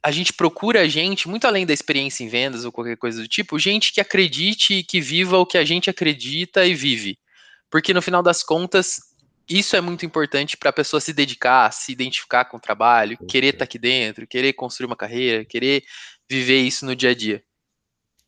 a 0.04 0.10
gente 0.10 0.34
procura 0.34 0.86
gente, 0.86 1.26
muito 1.26 1.46
além 1.46 1.64
da 1.64 1.72
experiência 1.72 2.22
em 2.22 2.28
vendas 2.28 2.66
ou 2.66 2.70
qualquer 2.70 2.98
coisa 2.98 3.22
do 3.22 3.26
tipo, 3.26 3.58
gente 3.58 3.90
que 3.90 4.02
acredite 4.02 4.74
e 4.74 4.84
que 4.84 5.00
viva 5.00 5.38
o 5.38 5.46
que 5.46 5.56
a 5.56 5.64
gente 5.64 5.88
acredita 5.88 6.66
e 6.66 6.74
vive. 6.74 7.18
Porque 7.70 7.94
no 7.94 8.02
final 8.02 8.22
das 8.22 8.42
contas, 8.42 9.00
isso 9.48 9.74
é 9.74 9.80
muito 9.80 10.04
importante 10.04 10.58
para 10.58 10.68
a 10.68 10.74
pessoa 10.74 11.00
se 11.00 11.14
dedicar, 11.14 11.72
se 11.72 11.90
identificar 11.90 12.44
com 12.44 12.58
o 12.58 12.60
trabalho, 12.60 13.16
querer 13.26 13.48
estar 13.48 13.60
tá 13.60 13.64
aqui 13.64 13.78
dentro, 13.78 14.26
querer 14.26 14.52
construir 14.52 14.88
uma 14.88 14.96
carreira, 14.96 15.42
querer 15.42 15.82
viver 16.28 16.60
isso 16.60 16.84
no 16.84 16.94
dia 16.94 17.12
a 17.12 17.14
dia. 17.14 17.42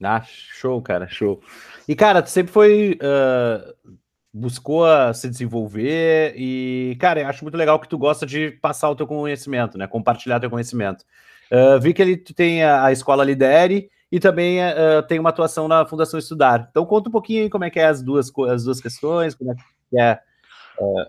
Ah, 0.03 0.23
show, 0.25 0.81
cara, 0.81 1.07
show. 1.07 1.43
E, 1.87 1.95
cara, 1.95 2.23
tu 2.23 2.31
sempre 2.31 2.55
foi. 2.55 2.99
Uh, 3.03 3.97
buscou 4.33 4.87
se 5.15 5.31
desenvolver 5.31 6.35
e, 6.37 6.97
cara, 7.01 7.21
eu 7.21 7.27
acho 7.27 7.43
muito 7.43 7.57
legal 7.57 7.81
que 7.81 7.89
tu 7.89 7.97
gosta 7.97 8.27
de 8.27 8.51
passar 8.51 8.91
o 8.91 8.95
teu 8.95 9.07
conhecimento, 9.07 9.79
né? 9.79 9.87
Compartilhar 9.87 10.39
teu 10.39 10.51
conhecimento. 10.51 11.05
Uh, 11.51 11.81
vi 11.81 11.95
que 11.95 12.03
ele 12.03 12.17
tem 12.17 12.63
a, 12.63 12.87
a 12.87 12.93
escola 12.93 13.25
Lidere 13.25 13.89
e 14.11 14.19
também 14.19 14.59
uh, 14.61 15.03
tem 15.07 15.19
uma 15.19 15.31
atuação 15.31 15.69
na 15.69 15.87
Fundação 15.87 16.19
Estudar. 16.19 16.69
Então, 16.71 16.85
conta 16.87 17.09
um 17.09 17.13
pouquinho 17.13 17.43
aí 17.43 17.51
como 17.51 17.65
é 17.65 17.71
que 17.71 17.79
é 17.79 17.87
as 17.87 18.03
duas, 18.03 18.33
as 18.51 18.65
duas 18.65 18.81
questões, 18.81 19.35
como 19.35 19.53
é 19.53 19.55
que 19.55 20.01
é 20.01 20.21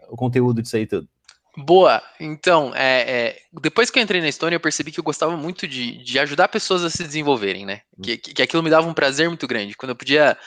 o 0.10 0.16
conteúdo 0.16 0.62
disso 0.62 0.78
aí 0.78 0.88
tudo. 0.88 1.08
Boa. 1.58 2.04
Então, 2.20 2.72
é, 2.76 3.02
é, 3.02 3.38
depois 3.62 3.90
que 3.90 3.98
eu 3.98 4.04
entrei 4.04 4.22
na 4.22 4.30
Estônia, 4.30 4.56
eu 4.56 4.62
percebi 4.62 4.92
que 4.92 5.00
eu 5.00 5.04
gostava 5.04 5.36
muito 5.36 5.68
de, 5.68 5.98
de 6.04 6.20
ajudar 6.20 6.48
pessoas 6.50 6.84
a 6.84 6.90
se 6.90 7.04
desenvolverem, 7.04 7.66
né? 7.66 7.82
Que, 8.02 8.18
que 8.18 8.42
aquilo 8.44 8.62
me 8.62 8.70
dava 8.70 8.88
um 8.88 8.94
prazer 8.94 9.28
muito 9.28 9.48
grande. 9.48 9.76
Quando 9.76 9.90
eu 9.90 9.96
podia 9.96 10.38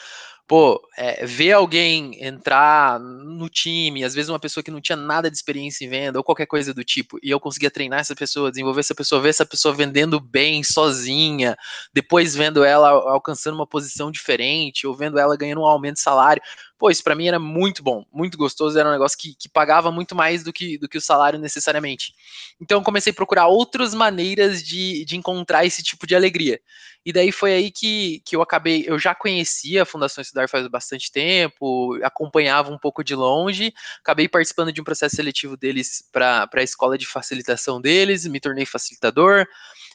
pô, 0.50 0.83
é, 0.99 1.25
ver 1.25 1.52
alguém 1.52 2.21
entrar 2.21 2.99
no 2.99 3.49
time, 3.49 4.02
às 4.02 4.16
vezes 4.16 4.28
uma 4.28 4.40
pessoa 4.40 4.64
que 4.64 4.71
não 4.73 4.80
tinha 4.80 4.97
nada 4.97 5.30
de 5.30 5.37
experiência 5.37 5.85
em 5.85 5.88
venda 5.88 6.19
ou 6.19 6.25
qualquer 6.25 6.47
coisa 6.47 6.75
do 6.75 6.83
tipo, 6.83 7.21
e 7.23 7.30
eu 7.30 7.38
conseguia 7.38 7.71
treinar 7.71 8.00
essa 8.00 8.16
pessoa, 8.16 8.50
desenvolver 8.50 8.80
essa 8.80 8.92
pessoa, 8.92 9.21
ver 9.21 9.28
essa 9.28 9.47
pessoa 9.47 9.73
vendendo 9.73 10.19
bem, 10.19 10.64
sozinha, 10.64 11.57
depois 11.95 12.35
vendo 12.35 12.64
ela 12.64 12.88
alcançando 12.88 13.54
uma 13.54 13.66
posição 13.66 14.11
diferente, 14.11 14.88
ou 14.88 14.92
vendo 14.92 15.21
ela 15.21 15.37
ganhando 15.37 15.61
um 15.61 15.66
aumento 15.66 15.95
de 15.95 16.02
salário. 16.02 16.42
Pô, 16.80 16.90
isso 16.90 17.04
para 17.04 17.14
mim 17.14 17.28
era 17.28 17.38
muito 17.38 17.82
bom, 17.82 18.06
muito 18.10 18.38
gostoso, 18.38 18.78
era 18.78 18.88
um 18.88 18.92
negócio 18.92 19.18
que, 19.18 19.34
que 19.34 19.50
pagava 19.50 19.92
muito 19.92 20.14
mais 20.14 20.42
do 20.42 20.50
que, 20.50 20.78
do 20.78 20.88
que 20.88 20.96
o 20.96 21.00
salário 21.00 21.38
necessariamente. 21.38 22.14
Então 22.58 22.82
comecei 22.82 23.10
a 23.10 23.14
procurar 23.14 23.49
outras 23.49 23.94
maneiras 23.94 24.62
de, 24.62 25.04
de 25.04 25.14
encontrar 25.14 25.66
esse 25.66 25.82
tipo 25.82 26.06
de 26.06 26.16
alegria. 26.16 26.58
E 27.04 27.12
daí 27.12 27.30
foi 27.32 27.52
aí 27.52 27.70
que, 27.70 28.22
que 28.25 28.34
eu 28.34 28.40
acabei, 28.40 28.82
eu 28.87 28.99
já 28.99 29.14
conhecia 29.14 29.82
a 29.82 29.84
Fundação 29.84 30.22
Estudar 30.22 30.49
faz 30.49 30.66
bastante 30.68 31.12
tempo, 31.12 31.99
acompanhava 32.02 32.72
um 32.72 32.78
pouco 32.78 33.04
de 33.04 33.14
longe, 33.14 33.75
acabei 34.00 34.26
participando 34.26 34.72
de 34.72 34.80
um 34.80 34.84
processo 34.84 35.16
seletivo 35.16 35.58
deles 35.58 36.02
para 36.10 36.49
a 36.50 36.62
escola 36.62 36.96
de 36.96 37.06
facilitação 37.06 37.78
deles, 37.78 38.26
me 38.26 38.40
tornei 38.40 38.64
facilitador, 38.64 39.46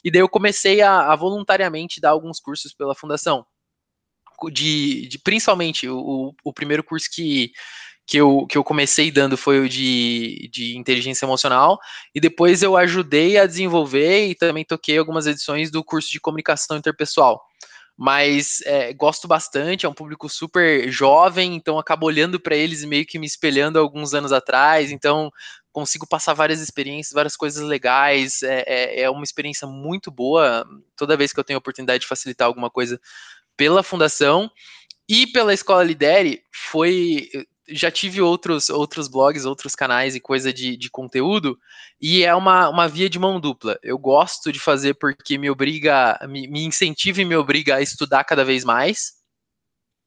e 0.04 0.10
daí 0.10 0.20
eu 0.20 0.28
comecei 0.28 0.82
a, 0.82 1.12
a 1.12 1.16
voluntariamente 1.16 2.00
dar 2.00 2.10
alguns 2.10 2.38
cursos 2.38 2.72
pela 2.72 2.94
Fundação 2.94 3.44
de, 4.50 5.08
de 5.08 5.18
principalmente 5.18 5.88
o, 5.88 6.34
o 6.44 6.52
primeiro 6.52 6.82
curso 6.84 7.08
que, 7.12 7.52
que 8.06 8.18
eu, 8.18 8.46
que 8.46 8.56
eu 8.56 8.62
comecei 8.62 9.10
dando 9.10 9.36
foi 9.36 9.60
o 9.60 9.68
de, 9.68 10.48
de 10.52 10.76
inteligência 10.76 11.26
emocional, 11.26 11.78
e 12.14 12.20
depois 12.20 12.62
eu 12.62 12.76
ajudei 12.76 13.38
a 13.38 13.46
desenvolver 13.46 14.28
e 14.28 14.34
também 14.34 14.64
toquei 14.64 14.96
algumas 14.96 15.26
edições 15.26 15.70
do 15.70 15.82
curso 15.82 16.10
de 16.10 16.20
comunicação 16.20 16.76
interpessoal. 16.76 17.42
Mas 17.98 18.60
é, 18.66 18.92
gosto 18.92 19.26
bastante, 19.26 19.86
é 19.86 19.88
um 19.88 19.94
público 19.94 20.28
super 20.28 20.90
jovem, 20.90 21.54
então 21.54 21.78
acabo 21.78 22.04
olhando 22.06 22.38
para 22.38 22.54
eles 22.54 22.82
e 22.82 22.86
meio 22.86 23.06
que 23.06 23.18
me 23.18 23.26
espelhando 23.26 23.78
alguns 23.78 24.12
anos 24.12 24.32
atrás, 24.32 24.92
então 24.92 25.32
consigo 25.72 26.06
passar 26.06 26.32
várias 26.34 26.60
experiências, 26.60 27.12
várias 27.12 27.36
coisas 27.36 27.62
legais, 27.62 28.42
é, 28.42 28.64
é, 28.66 29.00
é 29.02 29.10
uma 29.10 29.24
experiência 29.24 29.66
muito 29.66 30.10
boa. 30.10 30.66
Toda 30.94 31.16
vez 31.16 31.32
que 31.32 31.40
eu 31.40 31.44
tenho 31.44 31.58
a 31.58 31.60
oportunidade 31.60 32.00
de 32.00 32.06
facilitar 32.06 32.46
alguma 32.46 32.70
coisa, 32.70 33.00
pela 33.56 33.82
fundação 33.82 34.50
e 35.08 35.26
pela 35.26 35.54
Escola 35.54 35.84
Lidere 35.84 36.42
foi 36.52 37.28
já 37.68 37.90
tive 37.90 38.20
outros, 38.20 38.70
outros 38.70 39.08
blogs, 39.08 39.44
outros 39.44 39.74
canais 39.74 40.14
e 40.14 40.20
coisa 40.20 40.52
de, 40.52 40.76
de 40.76 40.88
conteúdo, 40.88 41.58
e 42.00 42.24
é 42.24 42.34
uma, 42.34 42.68
uma 42.68 42.88
via 42.88 43.10
de 43.10 43.18
mão 43.18 43.40
dupla. 43.40 43.78
Eu 43.82 43.98
gosto 43.98 44.52
de 44.52 44.60
fazer 44.60 44.94
porque 44.94 45.36
me 45.36 45.50
obriga, 45.50 46.18
me, 46.28 46.46
me 46.46 46.64
incentiva 46.64 47.20
e 47.20 47.24
me 47.24 47.34
obriga 47.34 47.76
a 47.76 47.82
estudar 47.82 48.24
cada 48.24 48.44
vez 48.44 48.64
mais. 48.64 49.14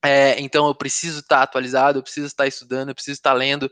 É, 0.03 0.39
então 0.39 0.67
eu 0.67 0.75
preciso 0.75 1.19
estar 1.19 1.43
atualizado, 1.43 1.99
eu 1.99 2.03
preciso 2.03 2.27
estar 2.27 2.47
estudando, 2.47 2.89
eu 2.89 2.95
preciso 2.95 3.15
estar 3.15 3.33
lendo, 3.33 3.69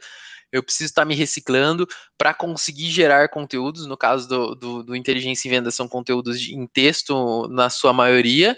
eu 0.52 0.62
preciso 0.62 0.86
estar 0.86 1.06
me 1.06 1.16
reciclando 1.16 1.88
para 2.18 2.34
conseguir 2.34 2.90
gerar 2.90 3.30
conteúdos. 3.30 3.86
No 3.86 3.96
caso 3.96 4.28
do, 4.28 4.56
do, 4.56 4.84
do 4.84 4.96
Inteligência 4.96 5.48
em 5.48 5.52
Venda, 5.52 5.72
são 5.72 5.88
conteúdos 5.88 6.42
de, 6.42 6.54
em 6.54 6.68
texto 6.68 7.48
na 7.48 7.70
sua 7.70 7.94
maioria. 7.94 8.58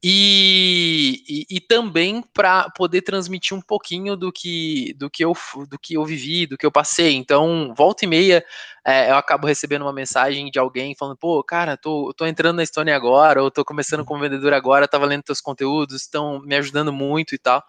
E, 0.00 1.24
e, 1.28 1.56
e, 1.56 1.60
também 1.60 2.22
para 2.32 2.70
poder 2.70 3.02
transmitir 3.02 3.56
um 3.56 3.60
pouquinho 3.60 4.14
do 4.14 4.30
que, 4.30 4.94
do, 4.96 5.10
que 5.10 5.24
eu, 5.24 5.36
do 5.68 5.76
que 5.76 5.94
eu 5.94 6.04
vivi, 6.04 6.46
do 6.46 6.56
que 6.56 6.64
eu 6.64 6.70
passei. 6.70 7.16
Então, 7.16 7.74
volta 7.76 8.04
e 8.04 8.08
meia, 8.08 8.44
é, 8.86 9.10
eu 9.10 9.16
acabo 9.16 9.44
recebendo 9.44 9.82
uma 9.82 9.92
mensagem 9.92 10.52
de 10.52 10.58
alguém 10.58 10.94
falando: 10.96 11.16
pô, 11.16 11.42
cara, 11.42 11.76
tô, 11.76 12.14
tô 12.16 12.24
entrando 12.26 12.58
na 12.58 12.62
Estônia 12.62 12.94
agora, 12.94 13.42
ou 13.42 13.50
tô 13.50 13.64
começando 13.64 14.04
como 14.04 14.20
vendedor 14.20 14.52
agora, 14.52 14.86
tava 14.86 15.04
lendo 15.04 15.24
teus 15.24 15.40
conteúdos, 15.40 16.02
estão 16.02 16.40
me 16.42 16.54
ajudando 16.54 16.92
muito 16.92 17.34
e 17.34 17.38
tal. 17.38 17.64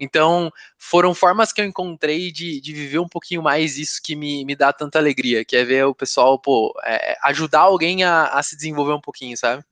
Então, 0.00 0.50
foram 0.78 1.14
formas 1.14 1.52
que 1.52 1.60
eu 1.60 1.64
encontrei 1.66 2.32
de, 2.32 2.60
de 2.60 2.72
viver 2.72 2.98
um 3.00 3.08
pouquinho 3.08 3.42
mais 3.42 3.76
isso 3.78 4.00
que 4.02 4.16
me, 4.16 4.44
me 4.46 4.56
dá 4.56 4.72
tanta 4.72 4.98
alegria, 4.98 5.44
que 5.44 5.56
é 5.56 5.64
ver 5.64 5.84
o 5.84 5.94
pessoal, 5.94 6.38
pô, 6.38 6.72
é, 6.84 7.16
ajudar 7.24 7.60
alguém 7.60 8.02
a, 8.04 8.28
a 8.28 8.42
se 8.42 8.56
desenvolver 8.56 8.92
um 8.92 9.00
pouquinho, 9.00 9.36
sabe? 9.36 9.62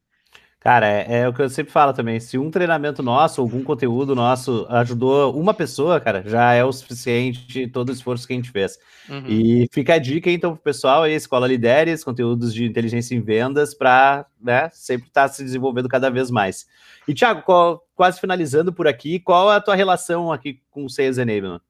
Cara, 0.64 0.88
é, 0.88 1.20
é, 1.20 1.28
o 1.28 1.32
que 1.34 1.42
eu 1.42 1.50
sempre 1.50 1.70
falo 1.70 1.92
também. 1.92 2.18
Se 2.18 2.38
um 2.38 2.50
treinamento 2.50 3.02
nosso, 3.02 3.42
algum 3.42 3.62
conteúdo 3.62 4.14
nosso 4.14 4.66
ajudou 4.70 5.38
uma 5.38 5.52
pessoa, 5.52 6.00
cara, 6.00 6.24
já 6.26 6.54
é 6.54 6.64
o 6.64 6.72
suficiente 6.72 7.68
todo 7.68 7.90
o 7.90 7.92
esforço 7.92 8.26
que 8.26 8.32
a 8.32 8.36
gente 8.36 8.50
fez. 8.50 8.78
Uhum. 9.06 9.26
E 9.28 9.68
fica 9.70 9.92
a 9.92 9.98
dica, 9.98 10.30
então, 10.30 10.54
pro 10.54 10.62
pessoal 10.62 11.02
aí, 11.02 11.12
Escola 11.12 11.46
Lideres, 11.46 12.02
conteúdos 12.02 12.54
de 12.54 12.64
inteligência 12.64 13.14
em 13.14 13.20
vendas, 13.20 13.74
para 13.74 14.24
né, 14.40 14.70
sempre 14.72 15.08
estar 15.08 15.28
tá 15.28 15.34
se 15.34 15.44
desenvolvendo 15.44 15.86
cada 15.86 16.08
vez 16.08 16.30
mais. 16.30 16.66
E, 17.06 17.12
Thiago, 17.12 17.42
qual, 17.42 17.86
quase 17.94 18.18
finalizando 18.18 18.72
por 18.72 18.88
aqui, 18.88 19.20
qual 19.20 19.52
é 19.52 19.56
a 19.56 19.60
tua 19.60 19.74
relação 19.74 20.32
aqui 20.32 20.62
com 20.70 20.86
o 20.86 20.88
Sales 20.88 21.18
Enablement? 21.18 21.60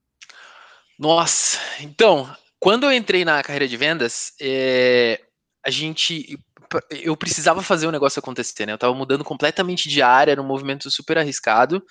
Nossa, 0.96 1.59
então, 1.80 2.30
quando 2.61 2.85
eu 2.85 2.92
entrei 2.92 3.24
na 3.24 3.42
carreira 3.42 3.66
de 3.66 3.76
vendas, 3.76 4.35
é, 4.40 5.20
a 5.66 5.70
gente 5.70 6.38
eu 6.90 7.16
precisava 7.16 7.62
fazer 7.62 7.87
o 7.87 7.92
negócio 7.92 8.18
acontecer, 8.18 8.66
né? 8.66 8.72
Eu 8.72 8.78
tava 8.78 8.94
mudando 8.94 9.24
completamente 9.24 9.88
de 9.88 10.02
área, 10.02 10.32
era 10.32 10.42
um 10.42 10.46
movimento 10.46 10.90
super 10.90 11.18
arriscado. 11.18 11.82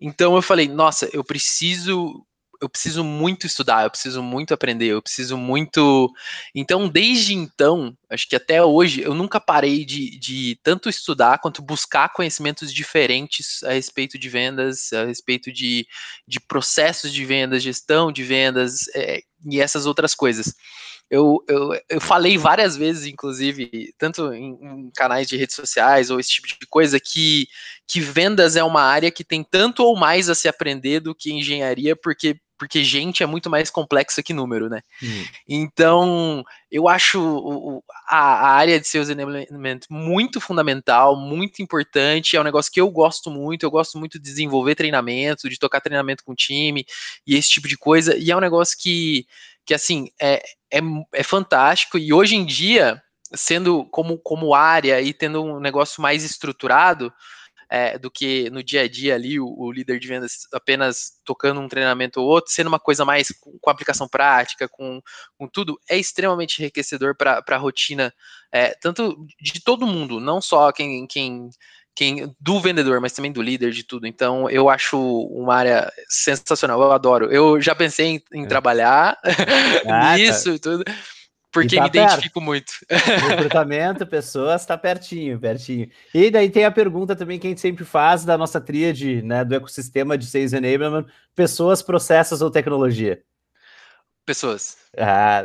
Então 0.00 0.34
eu 0.36 0.42
falei, 0.42 0.68
nossa, 0.68 1.08
eu 1.12 1.24
preciso 1.24 2.24
eu 2.60 2.68
preciso 2.68 3.02
muito 3.02 3.46
estudar, 3.46 3.84
eu 3.84 3.90
preciso 3.90 4.22
muito 4.22 4.52
aprender, 4.52 4.88
eu 4.88 5.00
preciso 5.00 5.36
muito. 5.36 6.12
Então, 6.54 6.88
desde 6.88 7.32
então, 7.32 7.96
acho 8.10 8.28
que 8.28 8.36
até 8.36 8.62
hoje, 8.62 9.00
eu 9.00 9.14
nunca 9.14 9.40
parei 9.40 9.84
de, 9.84 10.18
de 10.18 10.60
tanto 10.62 10.90
estudar 10.90 11.38
quanto 11.38 11.62
buscar 11.62 12.12
conhecimentos 12.12 12.72
diferentes 12.72 13.62
a 13.62 13.72
respeito 13.72 14.18
de 14.18 14.28
vendas, 14.28 14.92
a 14.92 15.06
respeito 15.06 15.50
de, 15.50 15.86
de 16.28 16.38
processos 16.38 17.12
de 17.12 17.24
vendas, 17.24 17.62
gestão 17.62 18.12
de 18.12 18.22
vendas 18.22 18.88
é, 18.94 19.20
e 19.50 19.58
essas 19.58 19.86
outras 19.86 20.14
coisas 20.14 20.54
eu, 21.10 21.44
eu, 21.48 21.70
eu 21.88 22.00
falei 22.00 22.38
várias 22.38 22.76
vezes, 22.76 23.06
inclusive, 23.06 23.92
tanto 23.98 24.32
em, 24.32 24.52
em, 24.62 24.90
canais 24.94 25.26
de 25.26 25.36
redes 25.36 25.56
sociais 25.56 26.08
ou 26.08 26.20
esse 26.20 26.30
tipo 26.30 26.46
de 26.46 26.66
coisa, 26.68 27.00
que, 27.00 27.48
que 27.86 28.00
vendas 28.00 28.54
é 28.54 28.62
uma 28.62 28.82
área 28.82 29.10
que 29.10 29.24
tem 29.24 29.42
tanto 29.42 29.82
ou 29.82 29.96
mais 29.96 30.30
a 30.30 30.36
se 30.36 30.46
aprender 30.46 31.00
do 31.00 31.12
que 31.12 31.32
engenharia, 31.32 31.96
porque, 31.96 32.40
porque 32.60 32.84
gente 32.84 33.22
é 33.22 33.26
muito 33.26 33.48
mais 33.48 33.70
complexa 33.70 34.22
que 34.22 34.34
número, 34.34 34.68
né? 34.68 34.82
Hum. 35.02 35.24
Então, 35.48 36.44
eu 36.70 36.86
acho 36.86 37.82
a, 38.06 38.18
a 38.18 38.48
área 38.50 38.78
de 38.78 38.86
seus 38.86 39.08
enablement 39.08 39.80
muito 39.88 40.42
fundamental, 40.42 41.16
muito 41.16 41.62
importante, 41.62 42.36
é 42.36 42.40
um 42.40 42.44
negócio 42.44 42.70
que 42.70 42.78
eu 42.78 42.90
gosto 42.90 43.30
muito, 43.30 43.64
eu 43.64 43.70
gosto 43.70 43.98
muito 43.98 44.18
de 44.18 44.24
desenvolver 44.24 44.74
treinamento, 44.74 45.48
de 45.48 45.58
tocar 45.58 45.80
treinamento 45.80 46.22
com 46.22 46.34
time 46.34 46.84
e 47.26 47.34
esse 47.34 47.48
tipo 47.48 47.66
de 47.66 47.78
coisa, 47.78 48.14
e 48.14 48.30
é 48.30 48.36
um 48.36 48.40
negócio 48.40 48.76
que 48.78 49.26
que 49.64 49.72
assim 49.72 50.10
é, 50.20 50.42
é, 50.70 50.80
é 51.14 51.22
fantástico 51.22 51.96
e 51.96 52.12
hoje 52.12 52.36
em 52.36 52.44
dia, 52.44 53.00
sendo 53.32 53.86
como, 53.86 54.18
como 54.18 54.54
área 54.54 55.00
e 55.00 55.14
tendo 55.14 55.42
um 55.42 55.60
negócio 55.60 56.02
mais 56.02 56.24
estruturado, 56.24 57.10
é, 57.70 57.96
do 57.96 58.10
que 58.10 58.50
no 58.50 58.62
dia 58.62 58.82
a 58.82 58.88
dia 58.88 59.14
ali 59.14 59.38
o, 59.38 59.46
o, 59.46 59.70
líder 59.70 60.00
de 60.00 60.08
vendas 60.08 60.48
apenas 60.52 61.12
tocando 61.24 61.60
um 61.60 61.68
treinamento 61.68 62.20
ou 62.20 62.26
outro, 62.26 62.52
sendo 62.52 62.66
uma 62.66 62.80
coisa 62.80 63.04
mais 63.04 63.28
com, 63.40 63.56
com 63.60 63.70
aplicação 63.70 64.08
prática, 64.08 64.68
com, 64.68 65.00
com, 65.38 65.46
tudo, 65.46 65.78
é 65.88 65.96
extremamente 65.96 66.60
enriquecedor 66.60 67.14
para 67.16 67.42
a 67.48 67.56
rotina, 67.56 68.12
é, 68.50 68.74
tanto 68.80 69.24
de 69.40 69.62
todo 69.62 69.86
mundo, 69.86 70.18
não 70.18 70.40
só 70.40 70.72
quem, 70.72 71.06
quem 71.06 71.48
quem, 71.94 72.34
do 72.40 72.60
vendedor, 72.60 73.00
mas 73.00 73.12
também 73.12 73.32
do 73.32 73.42
líder 73.42 73.72
de 73.72 73.82
tudo. 73.82 74.06
Então, 74.06 74.48
eu 74.48 74.70
acho 74.70 74.98
uma 75.26 75.54
área 75.54 75.92
sensacional, 76.08 76.80
eu 76.80 76.92
adoro. 76.92 77.30
Eu 77.30 77.60
já 77.60 77.74
pensei 77.74 78.06
em, 78.06 78.22
em 78.32 78.44
é. 78.44 78.46
trabalhar 78.46 79.18
ah, 79.86 80.16
nisso 80.16 80.44
tá. 80.44 80.54
e 80.54 80.58
tudo, 80.58 80.84
porque 81.52 81.76
tá 81.76 81.82
me 81.82 81.90
perto. 81.90 82.12
identifico 82.12 82.40
muito. 82.40 82.72
Recrutamento, 82.88 84.06
pessoas, 84.08 84.62
está 84.62 84.78
pertinho, 84.78 85.38
pertinho. 85.38 85.88
E 86.14 86.30
daí 86.30 86.48
tem 86.48 86.64
a 86.64 86.70
pergunta 86.70 87.16
também 87.16 87.38
que 87.38 87.46
a 87.46 87.50
gente 87.50 87.60
sempre 87.60 87.84
faz 87.84 88.24
da 88.24 88.38
nossa 88.38 88.60
tríade, 88.60 89.22
né, 89.22 89.44
do 89.44 89.54
ecossistema 89.54 90.16
de 90.16 90.26
Sales 90.26 90.52
Enablement, 90.52 91.06
pessoas, 91.34 91.82
processos 91.82 92.40
ou 92.40 92.50
tecnologia? 92.50 93.22
Pessoas. 94.26 94.76
Ah, 94.98 95.42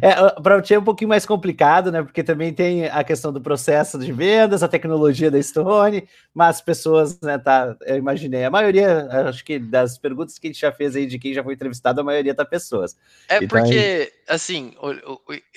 é, 0.00 0.40
para 0.40 0.58
o 0.58 0.62
time 0.62 0.76
é 0.76 0.78
um 0.78 0.84
pouquinho 0.84 1.08
mais 1.08 1.24
complicado, 1.24 1.90
né? 1.90 2.02
Porque 2.02 2.22
também 2.22 2.52
tem 2.52 2.86
a 2.86 3.02
questão 3.02 3.32
do 3.32 3.40
processo 3.40 3.98
de 3.98 4.12
vendas, 4.12 4.62
a 4.62 4.68
tecnologia 4.68 5.30
da 5.30 5.42
Stone, 5.42 6.06
mas 6.32 6.60
pessoas, 6.60 7.18
né? 7.20 7.38
Tá, 7.38 7.74
eu 7.86 7.96
imaginei. 7.96 8.44
A 8.44 8.50
maioria, 8.50 9.08
acho 9.28 9.44
que 9.44 9.58
das 9.58 9.98
perguntas 9.98 10.38
que 10.38 10.46
a 10.46 10.50
gente 10.50 10.60
já 10.60 10.70
fez 10.70 10.94
aí 10.94 11.06
de 11.06 11.18
quem 11.18 11.32
já 11.34 11.42
foi 11.42 11.54
entrevistado, 11.54 12.00
a 12.00 12.04
maioria 12.04 12.34
tá 12.34 12.44
pessoas. 12.44 12.96
É 13.28 13.36
então, 13.36 13.48
porque, 13.48 14.12
assim, 14.28 14.74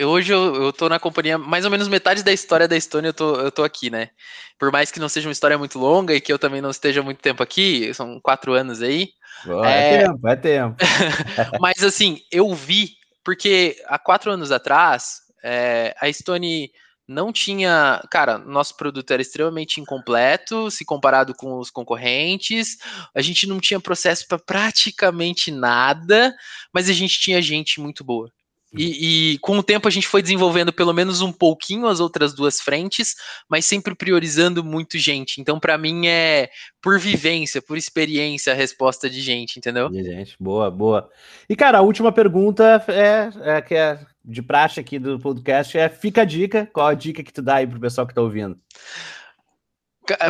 hoje 0.01 0.33
eu, 0.33 0.55
eu 0.63 0.73
tô 0.73 0.87
na 0.89 0.99
companhia, 0.99 1.37
mais 1.37 1.65
ou 1.65 1.71
menos 1.71 1.87
metade 1.87 2.23
da 2.23 2.31
história 2.31 2.67
da 2.67 2.79
Stone 2.79 3.07
eu 3.07 3.13
tô, 3.13 3.35
eu 3.35 3.51
tô 3.51 3.63
aqui, 3.63 3.89
né? 3.89 4.09
Por 4.57 4.71
mais 4.71 4.91
que 4.91 4.99
não 4.99 5.09
seja 5.09 5.27
uma 5.27 5.33
história 5.33 5.57
muito 5.57 5.77
longa 5.77 6.13
e 6.13 6.21
que 6.21 6.31
eu 6.31 6.39
também 6.39 6.61
não 6.61 6.69
esteja 6.69 7.03
muito 7.03 7.19
tempo 7.19 7.43
aqui, 7.43 7.93
são 7.93 8.19
quatro 8.19 8.53
anos 8.53 8.81
aí. 8.81 9.09
Boa, 9.45 9.71
é... 9.71 9.93
é 9.93 9.97
tempo, 10.05 10.27
é 10.27 10.35
tempo. 10.35 10.75
mas 11.59 11.83
assim, 11.83 12.21
eu 12.31 12.53
vi 12.53 12.99
porque 13.23 13.75
há 13.85 13.99
quatro 13.99 14.31
anos 14.31 14.51
atrás, 14.51 15.21
é, 15.43 15.95
a 16.01 16.11
Stone 16.11 16.71
não 17.07 17.33
tinha. 17.33 18.01
Cara, 18.11 18.37
nosso 18.37 18.77
produto 18.77 19.11
era 19.11 19.21
extremamente 19.21 19.81
incompleto 19.81 20.69
se 20.69 20.85
comparado 20.85 21.33
com 21.33 21.57
os 21.57 21.71
concorrentes. 21.71 22.77
A 23.15 23.21
gente 23.21 23.47
não 23.47 23.59
tinha 23.59 23.79
processo 23.79 24.27
para 24.27 24.37
praticamente 24.37 25.51
nada, 25.51 26.35
mas 26.71 26.87
a 26.87 26.93
gente 26.93 27.19
tinha 27.19 27.41
gente 27.41 27.81
muito 27.81 28.03
boa. 28.03 28.31
E, 28.73 29.33
e, 29.33 29.37
com 29.39 29.57
o 29.57 29.63
tempo 29.63 29.87
a 29.87 29.91
gente 29.91 30.07
foi 30.07 30.21
desenvolvendo 30.21 30.71
pelo 30.71 30.93
menos 30.93 31.21
um 31.21 31.31
pouquinho 31.31 31.87
as 31.87 31.99
outras 31.99 32.33
duas 32.33 32.61
frentes, 32.61 33.15
mas 33.49 33.65
sempre 33.65 33.95
priorizando 33.95 34.63
muito 34.63 34.97
gente. 34.97 35.41
Então, 35.41 35.59
para 35.59 35.77
mim, 35.77 36.07
é 36.07 36.49
por 36.81 36.99
vivência, 36.99 37.61
por 37.61 37.77
experiência 37.77 38.53
a 38.53 38.55
resposta 38.55 39.09
de 39.09 39.21
gente, 39.21 39.57
entendeu? 39.57 39.89
De 39.89 40.03
gente, 40.03 40.35
boa, 40.39 40.69
boa. 40.69 41.09
E, 41.49 41.55
cara, 41.55 41.79
a 41.79 41.81
última 41.81 42.11
pergunta 42.11 42.83
é, 42.87 43.57
é 43.57 43.61
que 43.61 43.73
é 43.73 43.99
de 44.23 44.41
praxe 44.41 44.79
aqui 44.79 44.99
do 44.99 45.19
podcast 45.19 45.75
é 45.77 45.89
fica 45.89 46.21
a 46.21 46.25
dica. 46.25 46.69
Qual 46.71 46.87
a 46.87 46.93
dica 46.93 47.23
que 47.23 47.33
tu 47.33 47.41
dá 47.41 47.55
aí 47.55 47.67
pro 47.67 47.79
pessoal 47.79 48.05
que 48.05 48.13
tá 48.13 48.21
ouvindo? 48.21 48.57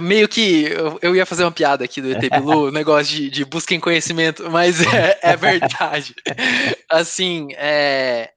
meio 0.02 0.28
que 0.28 0.66
eu, 1.02 1.16
ia 1.16 1.26
fazer 1.26 1.44
uma 1.44 1.52
piada 1.52 1.86
aqui 1.86 2.02
do 2.02 2.12
ET 2.12 2.30
Bilu, 2.30 2.72
negócio 2.72 3.16
de, 3.16 3.30
de 3.30 3.46
busca 3.46 3.74
em 3.74 3.80
conhecimento, 3.80 4.50
mas 4.50 4.82
é, 4.82 5.18
é 5.22 5.36
verdade. 5.38 6.14
assim, 6.90 7.50
é, 7.54 8.32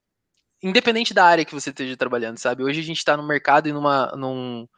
independente 0.62 1.14
da 1.14 1.24
área 1.24 1.44
que 1.44 1.54
você 1.54 1.70
esteja 1.70 1.96
trabalhando, 1.96 2.38
sabe? 2.38 2.64
Hoje 2.64 2.80
a 2.80 2.84
gente 2.84 2.98
está 2.98 3.16
no 3.16 3.26
mercado 3.26 3.68
e 3.68 3.72
numa, 3.72 4.12
num, 4.16 4.68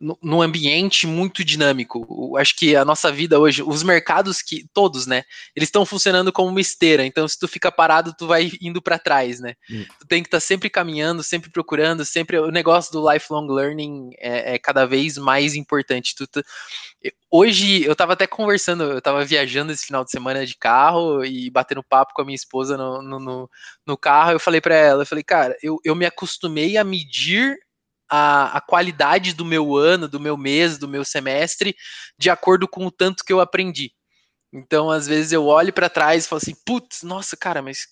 num 0.00 0.40
ambiente 0.40 1.06
muito 1.06 1.44
dinâmico. 1.44 2.36
Acho 2.38 2.56
que 2.56 2.76
a 2.76 2.84
nossa 2.84 3.10
vida 3.10 3.38
hoje, 3.38 3.62
os 3.62 3.82
mercados 3.82 4.40
que 4.40 4.64
todos, 4.72 5.06
né, 5.06 5.24
eles 5.56 5.68
estão 5.68 5.84
funcionando 5.84 6.32
como 6.32 6.48
uma 6.48 6.60
esteira. 6.60 7.04
Então, 7.04 7.26
se 7.26 7.38
tu 7.38 7.48
fica 7.48 7.72
parado, 7.72 8.14
tu 8.16 8.26
vai 8.26 8.52
indo 8.60 8.80
para 8.80 8.98
trás, 8.98 9.40
né? 9.40 9.54
Hum. 9.70 9.84
Tu 10.00 10.06
tem 10.06 10.22
que 10.22 10.28
estar 10.28 10.36
tá 10.36 10.40
sempre 10.40 10.70
caminhando, 10.70 11.22
sempre 11.22 11.50
procurando, 11.50 12.04
sempre 12.04 12.38
o 12.38 12.50
negócio 12.50 12.92
do 12.92 13.12
lifelong 13.12 13.48
learning 13.48 14.10
é, 14.18 14.54
é 14.54 14.58
cada 14.58 14.86
vez 14.86 15.18
mais 15.18 15.54
importante. 15.54 16.14
Tu, 16.14 16.26
hoje 17.30 17.84
eu 17.84 17.92
estava 17.92 18.12
até 18.12 18.26
conversando, 18.26 18.84
eu 18.84 18.98
estava 18.98 19.24
viajando 19.24 19.72
esse 19.72 19.86
final 19.86 20.04
de 20.04 20.10
semana 20.10 20.46
de 20.46 20.56
carro 20.56 21.24
e 21.24 21.50
batendo 21.50 21.82
papo 21.82 22.12
com 22.14 22.22
a 22.22 22.24
minha 22.24 22.36
esposa 22.36 22.76
no, 22.76 23.02
no, 23.02 23.18
no, 23.18 23.50
no 23.84 23.96
carro. 23.96 24.32
Eu 24.32 24.40
falei 24.40 24.60
para 24.60 24.76
ela, 24.76 25.02
eu 25.02 25.06
falei, 25.06 25.24
cara, 25.24 25.56
eu, 25.60 25.78
eu 25.84 25.96
me 25.96 26.06
acostumei 26.06 26.76
a 26.76 26.84
medir 26.84 27.56
a, 28.10 28.56
a 28.56 28.60
qualidade 28.60 29.32
do 29.32 29.44
meu 29.44 29.76
ano, 29.76 30.08
do 30.08 30.20
meu 30.20 30.36
mês, 30.36 30.78
do 30.78 30.88
meu 30.88 31.04
semestre, 31.04 31.76
de 32.18 32.30
acordo 32.30 32.66
com 32.66 32.86
o 32.86 32.90
tanto 32.90 33.24
que 33.24 33.32
eu 33.32 33.40
aprendi. 33.40 33.92
Então, 34.52 34.90
às 34.90 35.06
vezes 35.06 35.32
eu 35.32 35.44
olho 35.46 35.72
para 35.72 35.90
trás 35.90 36.24
e 36.24 36.28
falo 36.28 36.40
assim, 36.42 36.54
putz, 36.64 37.02
nossa, 37.02 37.36
cara, 37.36 37.60
mas 37.60 37.86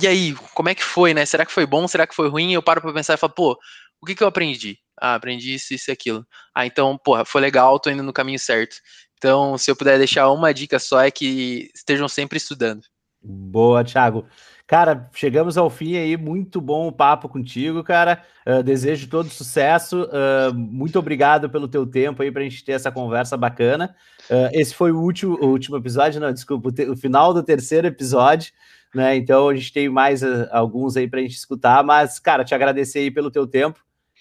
e 0.00 0.06
aí, 0.06 0.34
como 0.54 0.68
é 0.68 0.74
que 0.74 0.82
foi, 0.82 1.14
né? 1.14 1.24
Será 1.24 1.46
que 1.46 1.52
foi 1.52 1.66
bom? 1.66 1.86
Será 1.86 2.06
que 2.06 2.14
foi 2.14 2.28
ruim? 2.28 2.52
Eu 2.52 2.62
paro 2.62 2.80
para 2.80 2.92
pensar 2.92 3.14
e 3.14 3.18
falo, 3.18 3.32
pô, 3.32 3.58
o 4.00 4.06
que 4.06 4.14
que 4.14 4.22
eu 4.22 4.26
aprendi? 4.26 4.78
Ah, 5.00 5.14
aprendi 5.14 5.54
isso, 5.54 5.72
isso 5.72 5.90
e 5.90 5.92
aquilo. 5.92 6.26
Ah, 6.54 6.66
então, 6.66 6.98
porra, 6.98 7.24
foi 7.24 7.40
legal, 7.40 7.78
tô 7.78 7.90
indo 7.90 8.02
no 8.02 8.12
caminho 8.12 8.38
certo. 8.38 8.76
Então, 9.16 9.56
se 9.56 9.70
eu 9.70 9.76
puder 9.76 9.98
deixar 9.98 10.28
uma 10.30 10.52
dica 10.52 10.80
só 10.80 11.00
é 11.00 11.10
que 11.10 11.70
estejam 11.74 12.08
sempre 12.08 12.38
estudando. 12.38 12.82
Boa, 13.22 13.84
Thiago. 13.84 14.26
Cara, 14.72 15.10
chegamos 15.12 15.58
ao 15.58 15.68
fim 15.68 15.98
aí, 15.98 16.16
muito 16.16 16.58
bom 16.58 16.88
o 16.88 16.92
papo 16.92 17.28
contigo, 17.28 17.84
cara. 17.84 18.22
Uh, 18.46 18.62
desejo 18.62 19.06
todo 19.06 19.28
sucesso. 19.28 20.04
Uh, 20.04 20.54
muito 20.54 20.98
obrigado 20.98 21.50
pelo 21.50 21.68
teu 21.68 21.86
tempo 21.86 22.22
aí 22.22 22.32
para 22.32 22.40
a 22.40 22.44
gente 22.44 22.64
ter 22.64 22.72
essa 22.72 22.90
conversa 22.90 23.36
bacana. 23.36 23.94
Uh, 24.30 24.48
esse 24.54 24.74
foi 24.74 24.90
o 24.90 24.98
último, 24.98 25.36
o 25.42 25.48
último 25.48 25.76
episódio, 25.76 26.22
não, 26.22 26.32
desculpa, 26.32 26.70
o, 26.70 26.92
o, 26.92 26.96
final 26.96 27.34
do 27.34 27.42
terceiro 27.42 27.86
episódio, 27.86 28.50
né? 28.94 29.14
Então 29.14 29.50
a 29.50 29.54
gente 29.54 29.74
tem 29.74 29.90
mais 29.90 30.22
alguns 30.50 30.96
aí 30.96 31.06
para 31.06 31.18
a 31.18 31.22
gente 31.22 31.36
escutar, 31.36 31.84
mas, 31.84 32.18
cara, 32.18 32.42
te 32.42 32.54
agradecer 32.54 33.00
aí 33.00 33.10
pelo 33.10 33.30
teu 33.30 33.46
tempo 33.46 33.78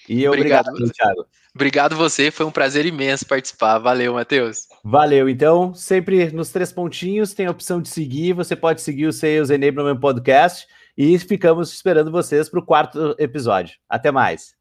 e 0.07 0.27
obrigado, 0.27 0.67
obrigado 0.67 0.91
Thiago. 0.91 1.25
Obrigado 1.53 1.95
você, 1.97 2.31
foi 2.31 2.45
um 2.45 2.51
prazer 2.51 2.85
imenso 2.85 3.25
participar. 3.25 3.77
Valeu, 3.77 4.13
Matheus. 4.13 4.67
Valeu. 4.83 5.27
Então, 5.27 5.73
sempre 5.73 6.31
nos 6.31 6.49
três 6.49 6.71
pontinhos 6.71 7.33
tem 7.33 7.45
a 7.45 7.51
opção 7.51 7.81
de 7.81 7.89
seguir. 7.89 8.33
Você 8.33 8.55
pode 8.55 8.81
seguir 8.81 9.07
o 9.07 9.13
Sales 9.13 9.49
Enablement 9.49 9.99
Podcast 9.99 10.65
e 10.97 11.19
ficamos 11.19 11.73
esperando 11.73 12.09
vocês 12.09 12.47
para 12.47 12.59
o 12.59 12.65
quarto 12.65 13.15
episódio. 13.19 13.75
Até 13.89 14.11
mais. 14.11 14.60